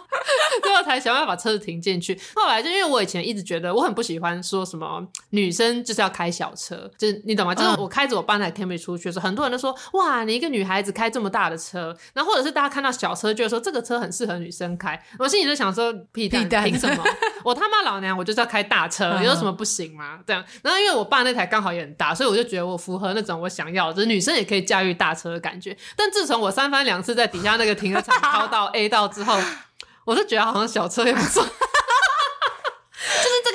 [0.62, 2.19] 最后才想办法把车子停进去。
[2.35, 7.55] 后来就因为我以前一直觉得我很不喜欢说什么女生就是要开小车，就是你懂吗？
[7.55, 14.99] 就是我开着我爸那台 Camry 出去的时候，很多人都说哇，你一个女孩子开这么大的车，然后或者是大家看到小车，就会说这个车很适合女生开。
[15.19, 17.05] 我心里就想说，屁蛋，凭什么？
[17.45, 20.21] 我他妈老娘我就是要开大车，有什么不行吗？
[20.27, 20.43] 这样。
[20.63, 25.77] 然后因为我爸那台刚好也很大，所以我就觉得我符合那种我想要，就是女生也可以驾驭大车的感觉。
[25.97, 29.39] 但自从我三番两次在底下那个停车场掏到 A 道之后，
[30.07, 31.45] 我就觉得好像小车也不错。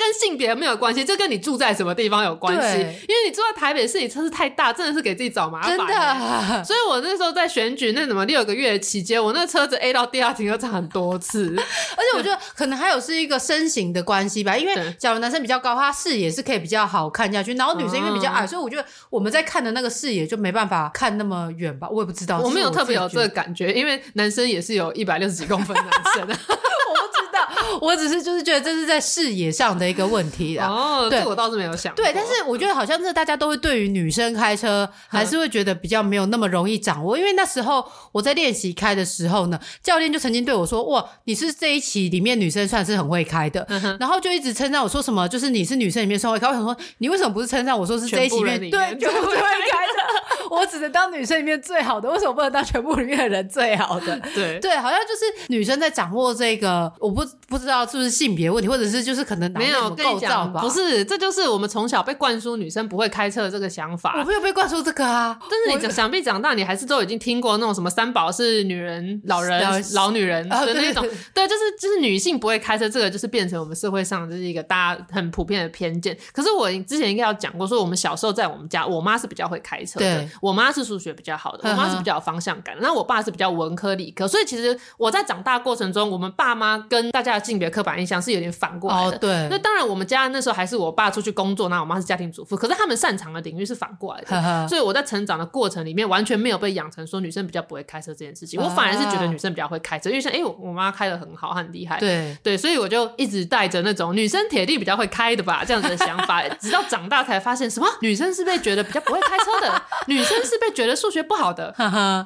[0.00, 2.78] 跟性别没有关系，这跟你住在什么地方有关系。
[2.78, 5.76] 因为你住在台北市，你车子太大，真的是给自己找麻烦。
[5.76, 11.54] 真的，所以我那时候在选举那什么六个月的期间，我那车子 A 到第二停车场很多次。
[11.96, 21.88] 而且我觉得可能还有是一个身形的关系吧，因为假如男生比较高，他视野是可以比较好看下去，然后女生因为比较矮，嗯、所以我觉得我们在看的那个视野就没办法看那么远吧。
[21.90, 26.38] 我也不知道，我没有特别有这个感觉，因为男生也是有一百六十几公分的男生。
[26.90, 30.66] 我不知道，我只是就是觉得这是在视野上的一个问题啦。
[30.66, 31.94] 哦，对，我倒是没有想。
[31.94, 37.16] 对，但是我觉得好像是大家都会对于女生开车还是会觉得比较没有那么容易掌握。
[37.16, 43.66] 因为那时候我在练习开的时候呢，教练就曾经对我说：“哇，你是这一期里面女生算是很会开的。”
[43.98, 46.46] 然后就一直称赞我说什么，就是你是女生里面算会开。
[46.48, 50.50] 我想说，你为什么不是称赞我说是这一期里面对 全部会开的？
[50.50, 54.18] 我只能当女生里面最好的，为什么不能当全部里面的人最好的？
[54.34, 60.60] 对对，好像就是女生在掌握这个，我不不知道是不是性别问题，或者是就是可能没有构造吧？
[60.60, 64.14] 不是，这就是我们从小被灌输女生不会开车的这个想法。
[64.18, 69.60] 我没有被灌输这个啊，但是你想必长大，你还是都已经听过那种什么三宝是女人、老人、
[69.94, 71.06] 老女人的那种。
[71.34, 76.16] 对，就是就是女性不会开车，这个就是变成我们社会上就是一个大家很普遍的偏见。
[76.32, 89.16] 可是我之前应该要讲过，说我们小时候在我们家，我妈是比较会开车的，我妈是数学比较好的，我妈是比较有方向感的，那我爸是比较文科理科，所以其实我在长大过程中，我们爸妈跟大家的性别刻板印象是有点反过来的。
[89.16, 92.56] 哦、对，那当然，我们家那时候还是我爸出去工作，那我妈是家庭主妇。
[92.56, 98.60] 可是他们擅长的领域是反过来的，呵呵，所以我在成长的过程里面完全没有被养成说女生比较不会开车这件事情。
[98.60, 101.98] 我反而是觉得女生比较会开车，因为像哎、欸，我妈开的很好，很厉害。
[101.98, 111.74] 对对，所以我就一直带着那种女生铁定比较会开的吧这样子的想法， 直到长大才发现什么女生是被觉得比较不会开车的， 女生是被觉得数学不好的。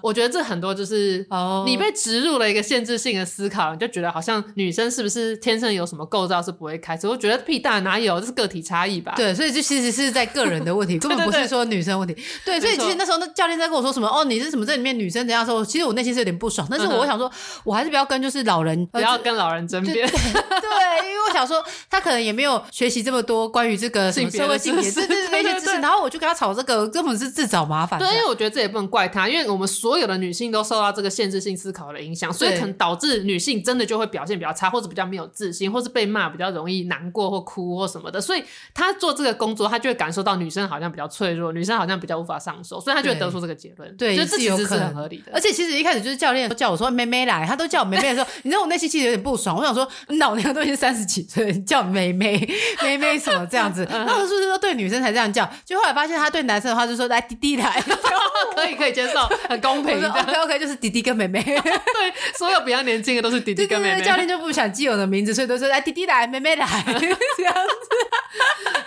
[0.02, 7.08] 我觉得这很多就是哦，你被植入了一个限制性的思考，你就觉得好像女生是不是天生有什么构造是不会开车？
[7.08, 9.12] 我觉得屁大哪有，这是个体差异吧？
[9.16, 12.16] 对，所以这其实是在个人的问题， 根本不是说女生问题。
[12.44, 15.64] 对，所以其实那时候那教练在跟我说什么哦，你是什么这里面女生怎样说？
[15.64, 17.30] 其实我内心是有点不爽，但是我想说，
[17.64, 19.94] 我还是不要跟就是老人不要跟老人争辩。
[19.94, 27.98] 对，因为我想说他可能也没有学习这么多关于这个社会性别，对对对，一些知识，然后我就跟他吵这个，根本是自找麻烦。
[27.98, 38.20] 对，因为我觉得这也不能怪他，因为我们所有的女性都受到这个限制性思考的影响，所以可能导致女性真的就会表现比较差，或者比较没有自信，或是被骂比较容易难过或哭或什么的。
[38.20, 43.96] 所以他做这个工作，他就会感受到女生好像比较脆弱，女生好像比较无法上手，所以他就会得出这个结论。
[43.96, 45.32] 对，就这其实是很合理的。
[45.32, 49.56] 而且其实一开始就是教练都叫我说妹妹来，他都叫我妹妹的时候，你知道我内心其实有点不爽。
[49.56, 52.48] 我想说，老娘都已经三十几岁，叫妹妹
[52.82, 53.86] 妹妹什么这样子？
[53.90, 55.48] 那我是不是说对女生才这样叫？
[55.64, 57.82] 就后来发现他对男生的话就说来弟弟来，
[58.54, 59.96] 可以可以接受，很公平。
[60.04, 61.42] OK OK，就是弟弟跟妹妹。
[61.42, 64.03] 对，所有比较年轻的都是弟弟跟妹妹。
[64.04, 67.88] 教练就不想记我的名字，所以都说来弟弟来，妹妹来 这样子。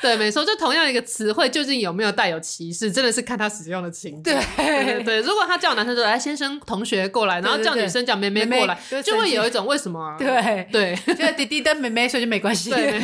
[0.02, 4.24] 对，没错，就同样一个词汇，究竟有没有带有歧视，真的是看他使用的情境。
[4.24, 10.16] 对对，如果他叫男生说哎先生同学过来，然后叫女生叫妹妹过来，就会有一种为什么、啊？
[10.20, 12.70] 对对， 就弟弟跟妹妹所以就没关系。
[12.70, 13.02] 对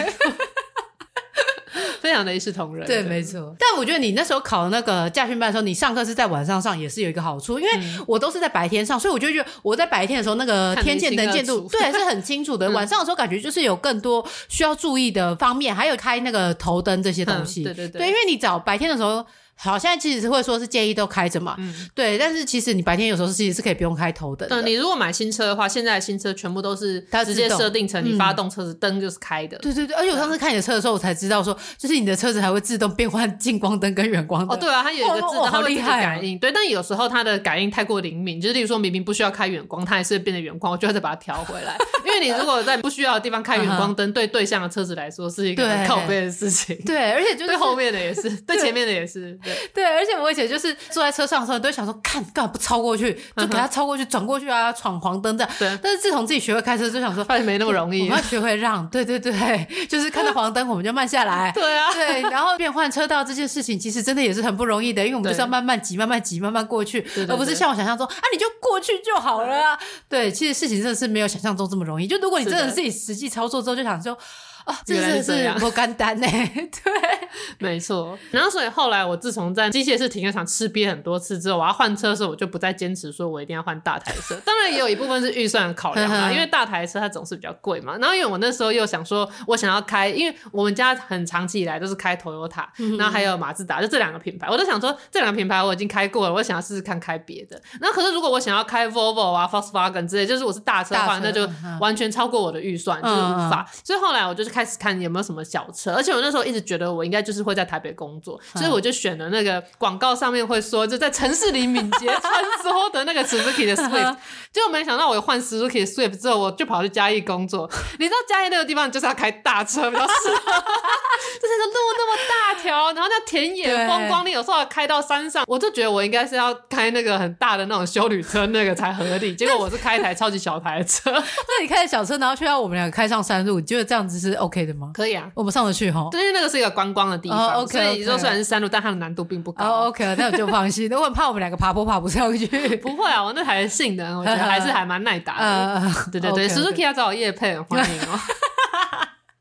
[2.03, 3.55] 非常的一视同仁，对，没错。
[3.57, 7.71] 但我觉得你那时候考那个驾训班的时候，你上课是在晚上上，也是有一个好处，因为
[8.05, 12.69] 我都是在白天上，所以我就觉得我在白天的时候那个天线能见度，对，是很清楚的。
[12.75, 17.63] 晚上的时候感觉就是有更多需要注意的方面，还有开那个头灯这些东西。
[17.63, 19.25] 对对对，对，因为你早白天的时候。
[19.55, 24.47] 好，现在其实是会说是建议都开着嘛，嗯，对，但是其实你白天有时候是其实是可以不用开头的。
[24.47, 29.57] 对，你如果买新车的话，现在的新车全部都是它直接设定成你发动车子灯就是开的。
[29.59, 34.57] 对对对，而且我上次看你的车的时候，我才知道说，就是你的车子还会自动变换近光灯跟远光灯。
[34.57, 36.37] 哦，对啊，它有一个自动，它会自己感应。
[36.37, 41.77] 对，但有时候它的感应太过灵敏，就是例如说明明不需要开远光，它还是会变得远光，我就要再把它调回来。
[42.05, 46.77] 因为你如果在不需要的地方开远光灯，对对向的车子来说是一个很靠背的事情。
[46.85, 49.39] 对，而且就是对后面的也是，对前面的也是。
[49.43, 50.33] 对对，而且我。
[50.33, 55.53] 以前就是坐在车上的时候，都想说，看干嘛不超过去，就给他超过去，转过去啊，闯黄灯这样。
[55.59, 55.77] 对。
[55.79, 58.01] 但是自从自己学会开车，就想说，发现没那么容易。
[58.01, 61.51] 我们要学会让，对对对，就是看到黄灯我们就慢下来。
[61.53, 61.93] 对啊。
[61.93, 69.77] 对，然后变换车道这件事情，其实真的也是很不容易的，因为我们就是要慢慢挤、慢慢挤、慢慢过去，而不是像我想象中啊，你就过去就好了啊。
[70.09, 72.07] 对，其实事情真的是没有想象中这么容易。
[72.07, 74.17] 就如果你真的自己实际操作之后，就想说。
[74.65, 76.27] 哦， 真的是不简单呢。
[76.27, 77.27] 对，
[77.59, 78.17] 没错。
[78.31, 84.35] 然后所以后来我自从在机械式停车场吃瘪很多次之后，我要换车的时候，我就不再坚持说我一定要换大台车。
[84.45, 87.97] 当然也有一部分是预算的考量嘛，因为大台车它总是比较贵嘛。
[87.97, 92.65] 然后因为我那时候又想说，我想要开，因为我们家很长期以来都是开 Toyota，
[92.97, 94.47] 然后还有马自达，就这两个品牌。
[94.49, 97.61] 我都想说这两个品牌我已经开过了，我想要试试看开别的。
[97.81, 101.49] 那可是如果我想要开 Volvo 啊、Volkswagen 之类，就是我是大车的话，那就
[101.79, 103.67] 完全超过我的预算，就是无法。
[103.83, 105.41] 所以后来我就是开始看有没有什么。
[105.53, 105.93] 小车？
[105.93, 114.15] 而且我那时候一直觉得我应该就是会在台北工作，所以我就选了那个广告上面会说就在城市里敏捷穿梭的那个 Suzuki 的 Swift。
[114.51, 117.69] 结果没想到我换 Suzuki Swift 之后，我就跑去嘉义工作。
[117.99, 129.35] 你知道嘉义那个地方就是要开大车比较适合， 就是个路那么大条，然后那田野风光，你有时候要开到山上，我就觉得我应该是要开那个很大的那种修旅车，那个才合理。
[129.35, 131.11] 结果我是开一台超级小台的车。
[131.13, 134.91] 那你开的小车，然后却要我们两个开上山路，你觉得这样子是 OK 的吗？
[134.93, 135.29] 可以啊。
[135.33, 137.71] 我们上得去哈，对，因为那个是一个观光的地方，oh, okay, okay.
[137.71, 139.65] 所以你说虽然是山路，但它的难度并不高。
[139.65, 140.91] Oh, OK，那我就放心。
[140.93, 142.47] 我很怕我们两个爬坡爬不上去。
[142.77, 145.81] 不会啊，我那台性能我觉得还是还蛮耐打的。
[145.81, 148.19] Uh, 对对对，Suzuki 要找我叶配，欢迎哦。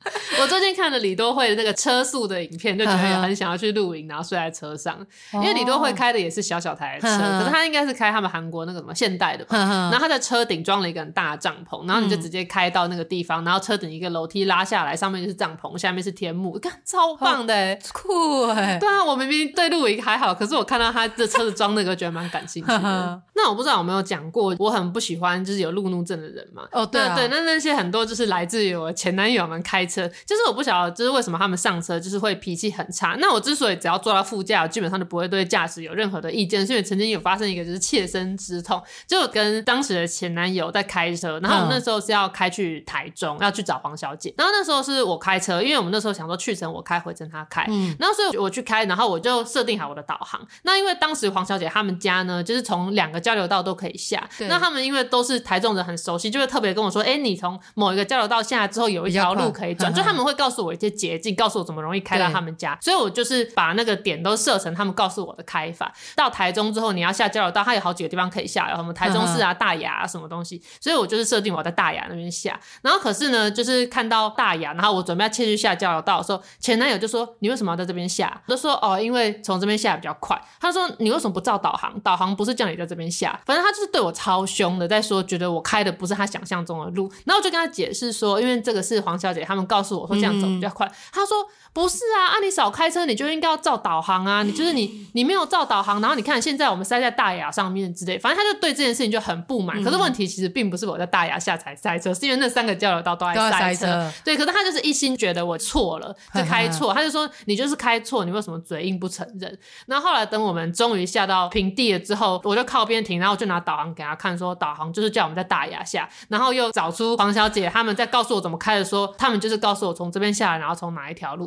[0.41, 4.99] 我最近看了李多慧的那个车速的影片，就觉得也很想要去露营，然后睡在车上。
[5.33, 9.57] 因为李多慧开的也是小小台的车，可是他应该是开他们韩国那个什么现代的吧。
[9.57, 18.79] 然后他在车顶装了一个很大的帐篷，然后你就直接开到那个地方，然后车顶一个楼梯拉下来，上面就是帐篷，下面是天幕，看超棒的、欸，酷哎、欸！
[18.79, 23.23] 对啊，我明明对露营还好，可是我看到他的车子装那个，觉得蛮感兴趣的。
[23.35, 26.63] 那我不知道有没有讲过，我很不喜欢就是有路怒症的人嘛。
[26.73, 33.17] 哦，对对，那那些很多就是来自于我前男友们开车，就是我不晓得，就是为什么他们上车就是会脾气很差。
[33.19, 50.41] 那我之所以只要坐到副驾，我基本上就不会对驾驶有任何的意见，是因为曾经有发生一个就是切身之痛，就跟当时的前男友在开车，然后我们那时候是要开去台中，要去找黄小姐，然后那时候是我开车，因为我们那时候想说去程我开，回程他开，嗯，然后所以我去开，然后我就设定好我的导航。
[50.63, 60.13] 那因为当时黄小姐他们家呢，就是从两个交流道都可以下，对那他们因为都是台中人，很熟悉，就会特别跟我说，哎，你从某一个交流道下来之后有一条路可以转，就他。
[60.13, 65.91] 们会告诉我一些捷径，告诉我怎么容易开到他们家，所以我就是把那个点都设成他们告诉我的开法。
[66.15, 72.61] 到台中之后，你要下交流道，它有好几个地方可以下，然后什么台中市啊、大雅啊什么东西，所以我就是设定我在大雅那边下。
[72.83, 81.99] 然后可是呢，就是看到大雅，然后我准备要切去下交流道的时候，前男友就说：“你为什么要在这边下？”我就说：“哦，因为从这边下比较快。”他说：“你为什么不照导航？
[82.01, 87.11] 导航不是叫你在这边下？”反正他就是对我超凶的，在说觉得我开的不是他想象中的路。
[87.25, 90.87] 然后我就跟他解释说：“因为这个是黄小姐他们告诉我说这样走比较快。
[90.87, 91.37] 嗯”他说。
[91.75, 94.43] 不是啊，啊你少开车，你就应该要照导航啊！
[94.43, 99.81] 你就是你，你没有照导航，然后你看现在我们塞在大雅上面之类，反正他就对这件事情就很不满。
[99.81, 104.13] 嗯、可是问题其实并不是我在大雅下才塞车，是因为那三个交流道都在塞车。
[104.23, 109.59] 对，可是他就是一心觉得我错了， 就开错，他就说你就是开错，你为什么嘴硬不承认？
[109.87, 121.47] 然后后来等我们终于下到平地了之后，我就靠边停，然后我就拿导航给他看，说导航就是叫我们在大雅下，然后又找出黄小姐他们在告诉我怎么开的，说他们就是告诉我从这边下来，然后从哪一条路，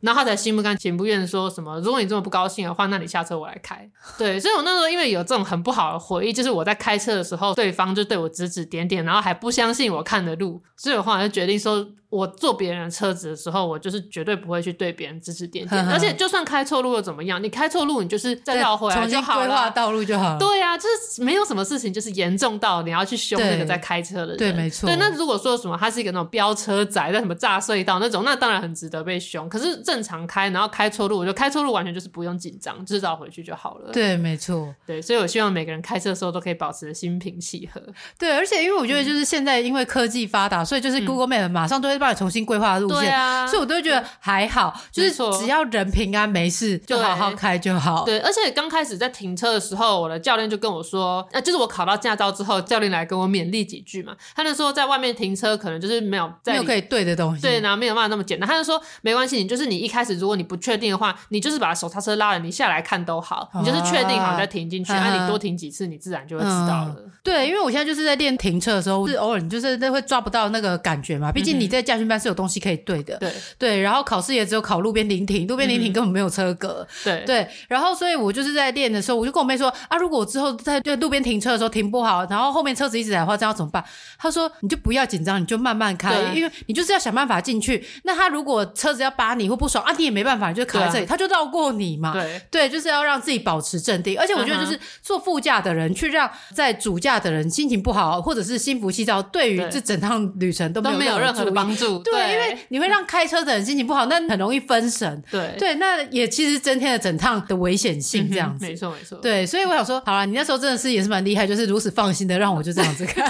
[0.00, 0.40] 然后他才。
[0.40, 1.78] 心不甘情不愿说什么？
[1.80, 3.86] 如果你这么不高兴的话，那你下车我来开。
[4.16, 11.86] 对，所以我那时候因为有这种很不好的回忆，就是我在开车的时候，对方就对我指指点点，然后还不相信我看的路，所以我后来就决定说。
[12.10, 17.42] 我坐别人的车子的时候，我就是绝对不会去对别人指指点点， 而且就算开错路又怎么样？
[17.42, 20.38] 你开错路，你就是再绕回来就好了，规划道路就好了。
[20.38, 24.36] 对呀、啊，就是没有什么事情，就是严重到你要去凶那个在开车的人。
[24.36, 24.86] 对，对，没错。
[24.88, 29.48] 对，那如果说什么他是一个那种飙车仔，在什么炸隧道那种，那当然很值得被凶。
[29.48, 33.92] 可是正常开，然后开错路，我就开错路完全就是不用紧张，制造回去就好了。
[33.92, 34.74] 对，没错。
[34.84, 37.80] 对，所以我希望每个人开车的时候都可以保持心平气和。
[38.18, 42.80] 对，而且因为我觉得就是现在因为科技发达，嗯、所以就是 Google Map 马上都会帮你重新规划。
[42.80, 48.04] 路线，啊、所以我都会觉得还好，就是只要人平安没事，就好好开就好。
[48.04, 54.14] 对，而且刚开始在停车的时候，我的教练就跟我说，呃，就是我考到驾照之后，教练来跟我勉励几句嘛。
[54.34, 58.48] 他就说，在外面停车可能就是没有在没有可以对的东西，对，然后没有办法那么简单。
[58.48, 66.96] 他就说，没关系，你就是你一开始如果你不确定的话，你就是把手刹车拉了，你下来看都好，你就是确定好再停进去，那、啊啊、你多停几次，你自然就会知道了。
[66.98, 71.32] 嗯、对，因为我现在就是在练停车的时候，是偶尔你就是那会抓不到那个感觉嘛。
[71.32, 73.16] 毕竟你在驾训班是有东西可以对的。
[73.18, 73.30] 对。
[73.58, 76.86] 对，然后考试也只有考路边临停，路边临停根本没有车格。
[77.04, 83.84] 嗯、对对，然后所以我就是在练的时候，我就跟我妹说啊，如果我之后在就路边停车的时候停不好，然后后面车子一直来的话，这样要怎么办？
[84.18, 87.84] 她说你就不要紧张，你就慢慢开，对因为你就是要想办法进去。
[88.04, 92.12] 那他如果车子要扒你或不爽啊，你也没办法，你就卡在这里，啊、他就绕过你嘛。
[92.12, 94.18] 对对，就是要让自己保持镇定。
[94.18, 101.79] 而且我觉得就是坐副驾的人去让在主驾的人心情不好，或者是心浮气躁，对于这整趟旅程都没有任何的帮助。
[101.80, 102.32] 对，对。
[102.32, 105.54] 因为你会让开车的人心情不好，那很容易分神，对。
[105.58, 113.22] 对，那也其实增添了整趟的危险性，这样子，没错没错，对，所以我想说，好了，你那时候真的是也是蛮厉害，就是如此放心的让我就这样子开。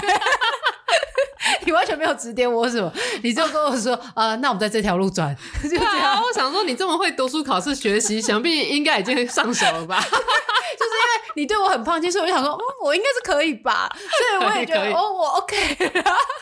[1.65, 2.91] 你完全没有指点我什么，
[3.23, 5.85] 你就跟我说，呃，那我们在这条路转， 就这样。
[6.01, 9.99] 啊、我想说，你这么会读书考试学习，想必应该已经上手了吧？
[10.01, 13.89] 就是因为你对我很放心，所以我就想说，嗯，我应该是可以吧？
[13.93, 15.55] 所以我也觉得， 哦，我 OK，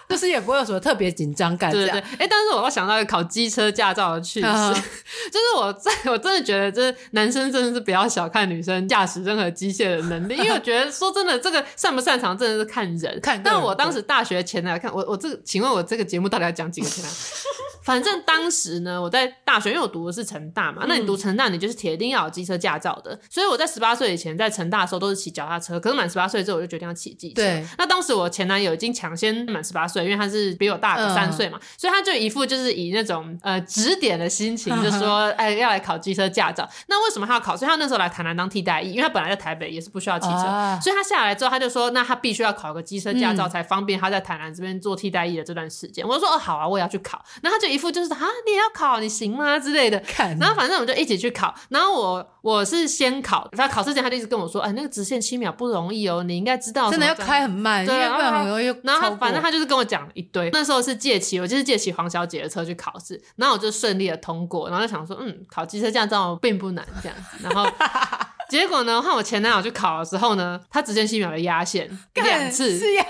[0.08, 1.72] 就是也不会有什么特别紧张感。
[1.72, 13.20] 对对对，哎、欸，但是我又想到一个考机车驾照的趣事，嗯、就是我在我真的觉得，就是男生真的是不要小看女生驾驶任何机械的能力，因为我觉得说真的，这个擅不擅长真的是看人。
[13.22, 15.09] 看，但我当时大学前来看我。
[15.10, 17.12] 我这个，请问我这个节目到底要讲几个天啊？
[17.90, 23.20] 反正当时呢，我在大学，因为我读的是成大嘛，嗯、那你读成大，你就是铁定要有机车驾照的。
[23.30, 25.80] 所以我在十八岁以前，在成大的时候都是骑脚踏车。
[25.80, 27.42] 可是满十八岁之后，我就决定要骑机车。
[27.42, 27.66] 对。
[27.78, 36.70] 那当时我前男友已经抢先满十八岁，因为他是比我大个三岁嘛，嗯、所以他就一副就是以那种呃指点的心情， 就说哎要来考机车驾照。
[36.88, 37.58] 那为什么他要考？
[37.58, 46.06] 所以他那时候来台南当替代役，因为他本来在台北也是不需要汽车，啊、所以他下来之后他就说，那他必须要考个机车驾照，才方便他在台南这边做替代役的这段时间。
[46.06, 47.24] 嗯、我就说哦好啊，我也要去考。
[47.42, 48.60] 那他就一副就是啊你也。
[48.60, 50.04] 要考你行吗之类的，
[50.38, 51.56] 然后反正我们就一起去考。
[51.70, 58.66] 然后我我是先考，他考试前他就一直跟我说：“哎，那个直线七秒不容易哦，你应该知道。”真的要开很慢，对，要不然很容易。
[58.84, 60.50] 然后他反正他就是跟我讲一堆。
[60.52, 64.70] 那时候是借骑，我就是借骑黄小姐的车去考试，然后我就顺利的通过。
[64.70, 67.38] 然后就想说，嗯，考机车驾照并不难这样子。
[67.42, 67.66] 然后
[68.52, 72.78] 结果呢，换我前男友去考的时候呢，他直线七秒的压线两次。
[72.78, 73.06] 是呀。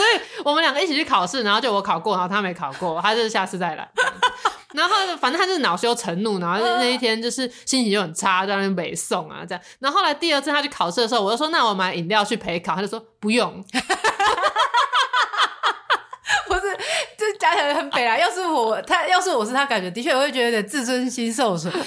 [0.00, 3.86] 所以我们两个一起去考试，然后就我考过，然后他没考过，他就是下次再来。
[4.72, 9.62] 然后反正他就是恼羞成怒，然后那一天就是心情就很差，在那边北宋啊这样。
[9.78, 13.62] 然后后来第二次他去考试的时候，我就说那我买饮料去陪考，他就说不用。
[16.46, 16.62] 不是，
[17.18, 18.16] 这讲起来很北啊。
[18.16, 21.86] 要是我他，要是我是他，感觉的确我会觉得有点自尊心受损，因为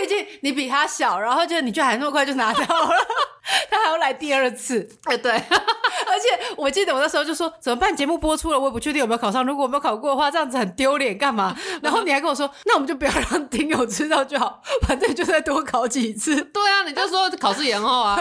[0.00, 2.96] 毕竟你比他小，然后就你就还那么快就拿到了。
[3.70, 7.94] 他还要来第二次，哎， 对， 而且且我记得我那时候就说怎么办？
[7.94, 9.44] 节目播出了，我也不确定有没有考上。
[9.44, 11.54] 如果我没有考过的话，这样子很丢脸，干嘛？
[11.82, 16.34] 然后你还跟我说，那我们就不要让听友知道就好，反正就再多考几次。
[16.36, 18.18] 对啊，你就说考试延后啊。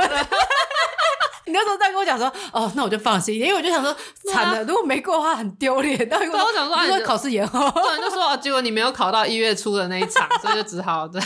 [1.46, 3.94] 你那时候再跟我讲说，哦，那我就放心，因为我就想说，
[4.32, 6.08] 惨了，如果没过的话很丢脸。
[6.10, 11.22] 但，我想说，你说考试延后，不然就说，结果你没有考到一月初的那一场，所以就只好对，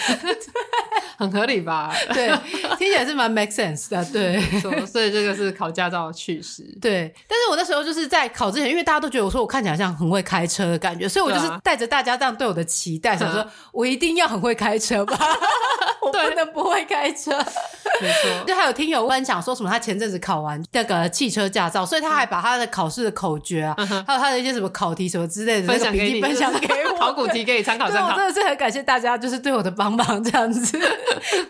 [1.20, 1.94] 很合理吧？
[2.14, 2.32] 对，
[2.78, 4.42] 听起来是蛮 make sense 的，对。
[4.88, 6.64] 所以这个是考驾照的趣事。
[6.82, 15.16] 对，但是我那时候就是在考之前，因为大家都觉得我说我看起来像很会开车的感觉，所以我就是带着大家这样对我的期待，想说我一定要很会开车吧，
[16.02, 17.32] 我不能不会开车。
[18.00, 20.08] 没错，就还有听友分享说什么他前阵。
[20.08, 28.08] 子考完那个汽车驾照，所以他还把他的考试的口诀啊，嗯、还有他的一些什么考题什么之类的分享给你，分享给我， 考古题可以参考参考。
[28.08, 30.80] 我真的是很感谢大家，就是对我的帮忙这样子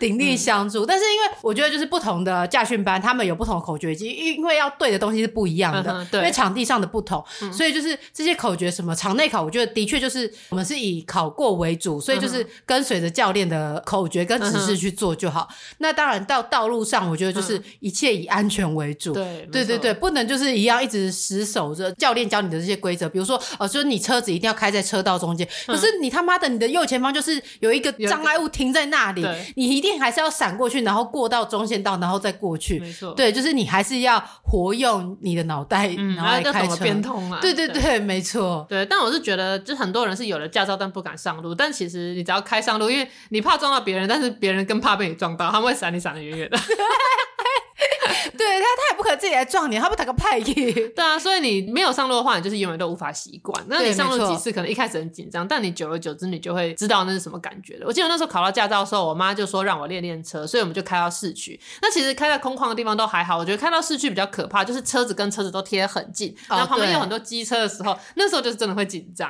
[0.00, 0.84] 鼎力相助。
[0.84, 15.48] 嗯、但是因为我觉得就是不同的驾训班，他们有不同的口诀，因因为要对的东西是不一样的，嗯、对，因为场地上的不同，嗯、所以就是这些口诀什么场内考，我觉得的确就是我们是以考过为主，所以就是跟随着教练的口诀跟指示去做就好。
[15.50, 29.26] 嗯、那当然到道路上，我觉得就是一切以安全为主，对对对对，不能就是一样一直死守着教练教你的这些规则，比如说哦，就是你车子一定要开在车道中间，可是你他妈的你的右前方就是有一个障碍物停在那里，
[29.56, 38.84] 你一定还是要闪过去，然后过到中线道，然后再过去，没错，对，就是你还是要活用你的脑袋，然后来开车，变通啊，对对对，没错，对。
[38.86, 46.58] 但我是觉得，就很多人是有了驾照但不敢上路，但其实你只要开上路，因为你怕撞到别人，但是别人更怕被你撞到，他们会闪你闪的远远的。
[48.36, 50.54] 对他，他也不可能自己来撞你，他不打个派气。
[50.94, 53.64] 对啊，所以你没有上路的话，你就是永远都无法习惯。
[53.68, 57.86] 那你上路几次，可能一开始很紧张，但你久而久之，你就会知道那是什么感觉了。
[57.86, 61.58] 我记得那时候考到驾照的时候，我妈就说让我练练车，所以我们就开到市区。
[61.80, 69.28] 那其实开在空旷的地方都还好，我觉得开到市区比较可怕，就是车子跟车子都贴很近，然后旁边有很多机车的时候，那时候就是真的会紧张。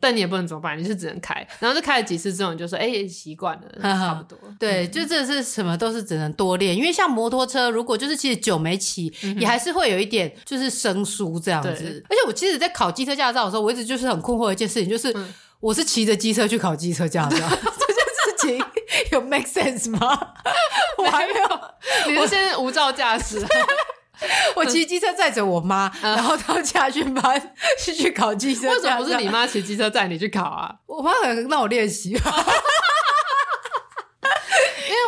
[0.00, 1.46] 但你也不能怎么办，你是只能开。
[1.58, 4.38] 然后就开了几次之后，你就说哎，习惯了，差不多。
[4.58, 9.12] 对，就这是什么都是只能多练，因为像摩托车，如果就是其实久没骑。
[9.38, 12.04] 也还是会有一点，就是生疏这样子。
[12.10, 15.14] 而且我其实，在考机车驾照的时候，我一直就是很困惑的一件事情，就是
[15.60, 18.64] 我是骑着机车去考机车驾照， 这件事情
[19.12, 19.98] 有 make sense 吗？
[20.98, 23.44] 我还没有，你是现在无照驾驶？
[24.54, 28.68] 我骑机车载着我妈，然后到家训班是去考机车。
[28.70, 30.72] 为什么不是你妈骑机车载你去考啊？
[30.86, 32.30] 我妈可能让我练习吧。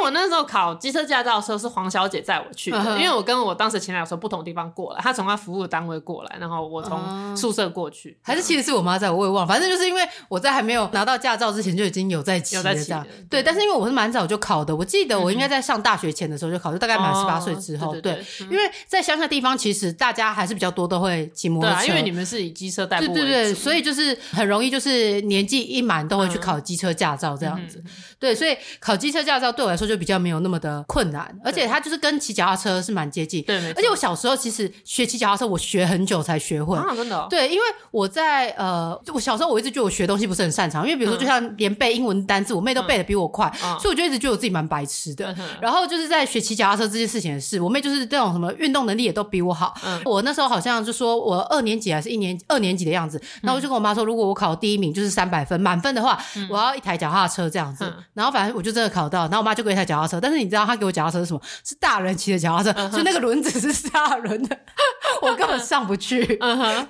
[0.04, 13.42] 我那时候考机车驾照的时候是黄小姐载我去的，因为我跟我当时前男友从不同地方过来，他从他服务单位过来，然后我从宿舍过去，还是其实是我妈载我，我也忘了，反正就是因为我在还没有拿到驾照之前就已经有在骑了，这样对。
[13.42, 18.22] 但是因为我是蛮早就考的，我记得我应该在上大学前的时候就考，就大概满十八岁之后，对。
[18.50, 27.82] 因为在乡下地方，其实大家还是比较多都会骑摩托车，因为你们是以机车代步，对对对，所以就是很容易就是年纪一满都会去考机车驾照这样子，
[28.18, 33.42] 对，所以考机车驾照对我来说就比较没有那么的困难，而且它就是跟骑脚踏车是蛮接近。
[33.44, 36.76] 对，而且我小时候其实学骑脚踏车，我学很久才学会。
[36.76, 37.26] 啊，真的？
[37.30, 45.34] 对，因为我在呃，我小时候我一直觉得我学东西不是很擅长，因为比如说就像连背英文单字，我妹都背的比我快，所以我就一直觉得我自己蛮白痴的。
[45.60, 49.74] 然后就是在学骑脚踏车这件事情的事，我妹就是这种什么运动能力也都比我好。
[50.04, 56.18] 我那时候好像就说我二年级还是一年二年级的样子，然后我就跟我妈说，如果我考第一名就是三百分满分的话，
[56.48, 57.92] 我要一台脚踏车这样子。
[58.12, 61.40] 然后反正我就真的考到，然后我妈就给我一台脚踏车，但是你知道他给我脚踏车是什么？
[61.64, 64.56] 是大人骑的脚踏车，所以那个轮子是大轮的，
[65.22, 66.24] 我根本上不去。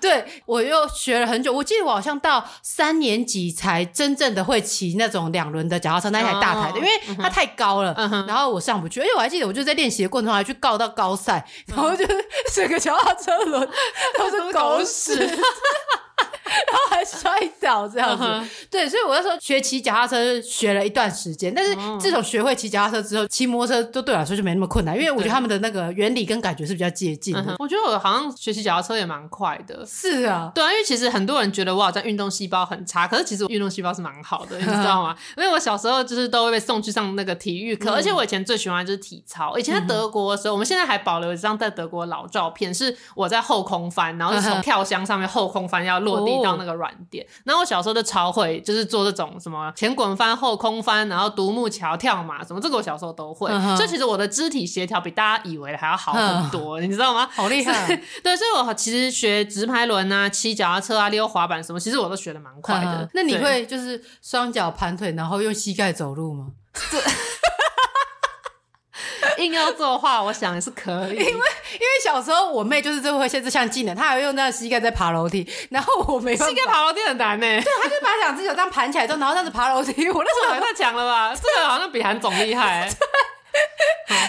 [0.00, 7.94] 对，我又学了很久，我记得我好像到三年级才真正的会骑那种两轮的脚踏车，那一台大台的，因为它太高了，
[8.26, 9.00] 然后我上不去。
[9.00, 12.24] 而且我还记得，我就在练习的过程中还去告到高赛，然后就是
[12.54, 13.68] 整个脚踏车轮
[14.18, 15.38] 都是狗屎。
[16.70, 17.30] 然后还摔
[17.60, 18.48] 倒这样子，uh huh.
[18.70, 27.42] 对，所以我那时候学骑脚踏车学了一段时间，但是自从学会骑脚踏车之后，骑摩托车都对我来说就没那么困难，因为我觉得他们的那个原理跟感觉是比较接近的。
[27.42, 27.56] Uh huh.
[27.58, 29.84] 我觉得我好像学习脚踏车也蛮快的。
[29.86, 35.16] 是啊，对啊，因为其实很多人觉得我好像运动细胞很差，可是其实我运动细胞是蛮好的，你知道吗？
[35.36, 37.94] 因为我小时候就是都会被送去上那个体育课，uh.
[37.94, 39.56] 而且我以前最喜欢就是体操。
[39.56, 40.54] 以前在德国的时候，uh.
[40.54, 47.24] 我们现在还保留一张在德国的老照片，是我在后空翻，然后是从跳箱上面后空翻要落地到那个软垫。
[47.24, 47.28] Uh.
[47.44, 53.48] 然后我小时候就超会，就是做这种什么前滚翻、后空翻，然后独木桥、跳马什么，这个我小时候都会。
[53.50, 53.86] 所以、uh.
[53.86, 56.80] 其实我的肢体协调比大家以为的还要好很多，uh.
[56.80, 57.28] 你知道吗？
[57.32, 57.86] 好厉害！
[58.22, 63.06] 对，所以我其实学直排轮啊、骑脚踏车啊、溜滑板什么，其实我都学的蛮快的。
[63.06, 63.10] Uh.
[63.14, 66.48] 那你会就是双脚盘腿，然后用膝盖走路吗？
[69.44, 71.16] 硬要做的话，我想也是可以。
[71.16, 76.54] 因为因为小时候我妹就是这会限这项技能，她还会用那个膝盖在爬楼梯，然后我没办法。
[76.54, 77.46] 膝盖爬楼梯很难呢。
[77.46, 80.08] 对，她就把两只脚这样盘起来之后，然后这样子爬楼梯。
[80.10, 81.34] 我那时候也太强了吧？
[81.34, 82.90] 这个好像比韩总厉害。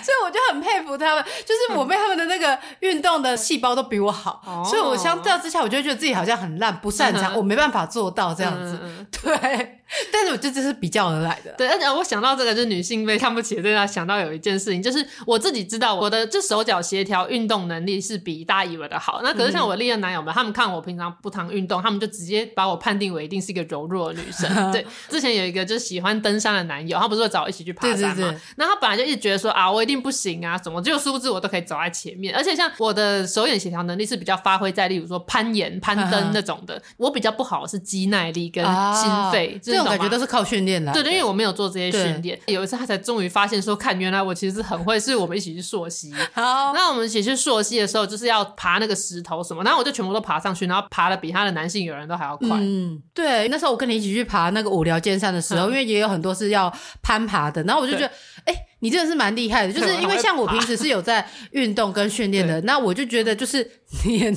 [0.03, 8.79] 所以我就很佩服他们，就是我妹他们的那个运动的细胞都比我好，嗯、所以我相较之下，我就觉得自己好像很烂，不擅长，嗯、我没办法做到这样子。
[8.83, 9.79] 嗯、对。
[10.11, 19.21] 但是我这只是比较而来的，对，而且我想到这个，就是女性被看不起，对他想到有一件事情，就是我自己知道我的这手脚协调运动能力是比大家以为的好。
[19.23, 24.49] 那可是像我历任男友们，他们看我平常不常运动，他们就直接把我判定为一定是一个柔弱的女生。
[24.71, 28.15] 对，之前有一个就是喜欢登山的男友，他不是说找我一起去爬山吗？
[28.15, 32.35] 对对对，那他本来就一直觉得说啊，我一定不行啊，什么，就殊不知我都可以走在前面。
[32.35, 36.81] 而且像我的手眼协调能力是比较发挥在，例如说攀岩、攀登 那种的。
[36.97, 42.39] 我比较不好是肌耐力跟心肺，这种感觉都是靠训练来，对对，因为我没有做这些训练。
[42.47, 46.13] 有一次他才终于发现说，看原来我其实是很会，是我们一起去溯溪。
[46.33, 52.49] 好，那我们一起去溯溪的时候，就是要爬那个石头什么，然后我就全部都爬上去，然后爬的比他的男性友人都还要快。
[52.51, 56.71] 嗯，对，那时候我跟你一起去爬那个五寮尖山的时候，因为也有很多是要
[57.01, 58.11] 攀爬的，然后我就觉得，
[58.45, 63.69] 哎，你真的是蛮厉害的，就是因为像我平时是有在运动跟训练的，那我就觉得就是
[64.05, 64.35] 你。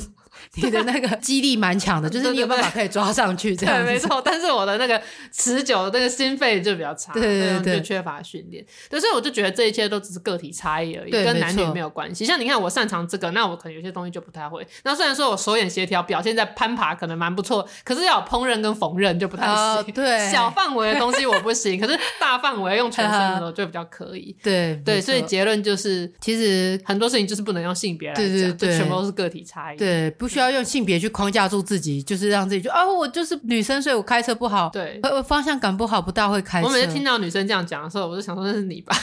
[0.56, 3.84] 你的那个 肌力蛮强的，就是你有办法可以抓上去这样子。
[3.84, 4.20] 对，没错。
[4.24, 5.00] 但是我的那个
[5.32, 8.64] 持久的那个心肺就比较差，对对对，就缺乏训练。
[8.90, 12.24] 对，所以我就觉得这一切都只是个体差异而已，跟男女没有关系。
[12.24, 14.66] 像你看，我擅长这个，那我可能有些东西就不太会。
[14.84, 19.92] 那虽然说我手眼协调表现在攀爬可能蛮不错，可是要有烹饪跟缝纫就不太行。
[19.92, 24.34] 对，小范围的东西我不行，可是大范围用全身的时候就比较可以。
[24.42, 29.76] 对对，所以结论就是，其实很多事情就是不能用性别来讲，对，全部都是个体差异。
[29.76, 30.37] 对，不需。
[30.38, 36.68] 不要用性别去框架住自己，就是让自己就啊，我就是女生，所以我开车不好，对，我方向感不好，不大会开车。
[36.68, 38.96] 我每次听到女生这样讲的时候，我就想说那是你吧。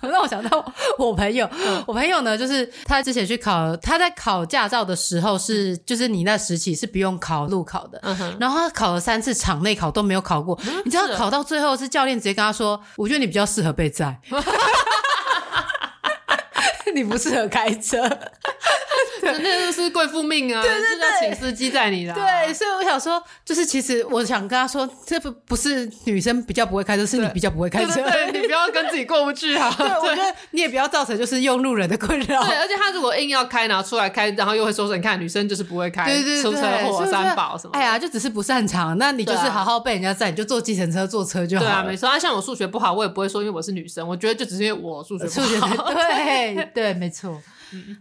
[0.00, 14.20] 让 我想到我朋友，嗯、我朋友呢，就是他之前去考，他在考驾照的时候是，就是你那时期是不用考路考的，嗯、然后他考了三次场内考都没有考过，嗯、你知道考到最后是教练直接跟他说：“我觉得你比较适合被载，
[16.94, 18.06] 你不适合开车。”
[19.22, 20.62] 那就是贵妇命啊！
[20.62, 22.12] 对对对，要请司机载你的。
[22.12, 27.94] 对，所以我想说，就是其实我想跟他说，这不不是女生比较不会开车，是你比较不会开车。
[28.02, 29.74] 对， 你不要跟自己过不去啊！
[29.76, 32.44] 对，我觉得你也不要造成就是用路人的困扰。
[32.44, 37.72] 对，而且他如果硬要开，然后出来开，然后又会说说，你看女生就是不会开，对对对，出车祸、三宝什么。
[37.74, 41.64] 哎呀，就只是不擅长，那你就是好好被人家载，你就坐计程车、坐车就好。
[41.64, 42.08] 对啊，没错。
[42.08, 45.92] 啊，像我数学不好，我也不会说因为我是女生，我觉得就只是因为我数学不好。
[45.92, 47.40] 对 对，没错。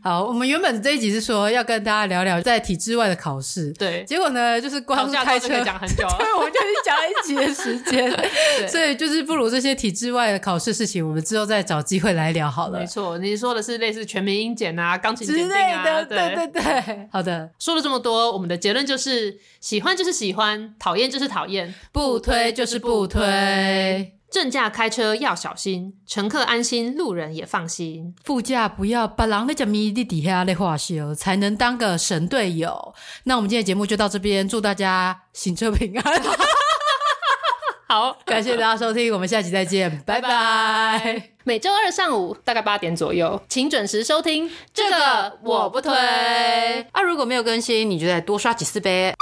[0.01, 8.11] 好，我们原本这一集是说要跟大家聊聊在体制外的考试，对，结果呢就是光开车讲很久， 对，我们就讲了一集的时间，
[8.67, 12.79] 所以就是不如这些体制外的考试事情，我们之后再找机会来聊好了。
[12.79, 17.09] 没错，你说的是类似全民英检啊、钢琴检定啊，对对对对。
[17.11, 24.13] 好的，说了这么多，我们的结论就是喜欢就是喜欢，讨厌就是讨厌，不推就是不推。
[24.33, 28.15] 正驾开车要小心，乘客安心，路人也放心。
[28.23, 32.95] 副驾不要把人在米的底下的话修，才能当个神队友。
[33.25, 36.21] 那我们今天的节目就到这边，祝大家行车平安。
[37.87, 41.29] 好，感谢大家收听，我们下期再见，拜拜。
[41.43, 44.49] 每周二上午大概八点左右，请准时收听。
[44.73, 45.93] 这个我不推。
[46.91, 49.13] 啊，如果没有更新，你就再多刷几次呗。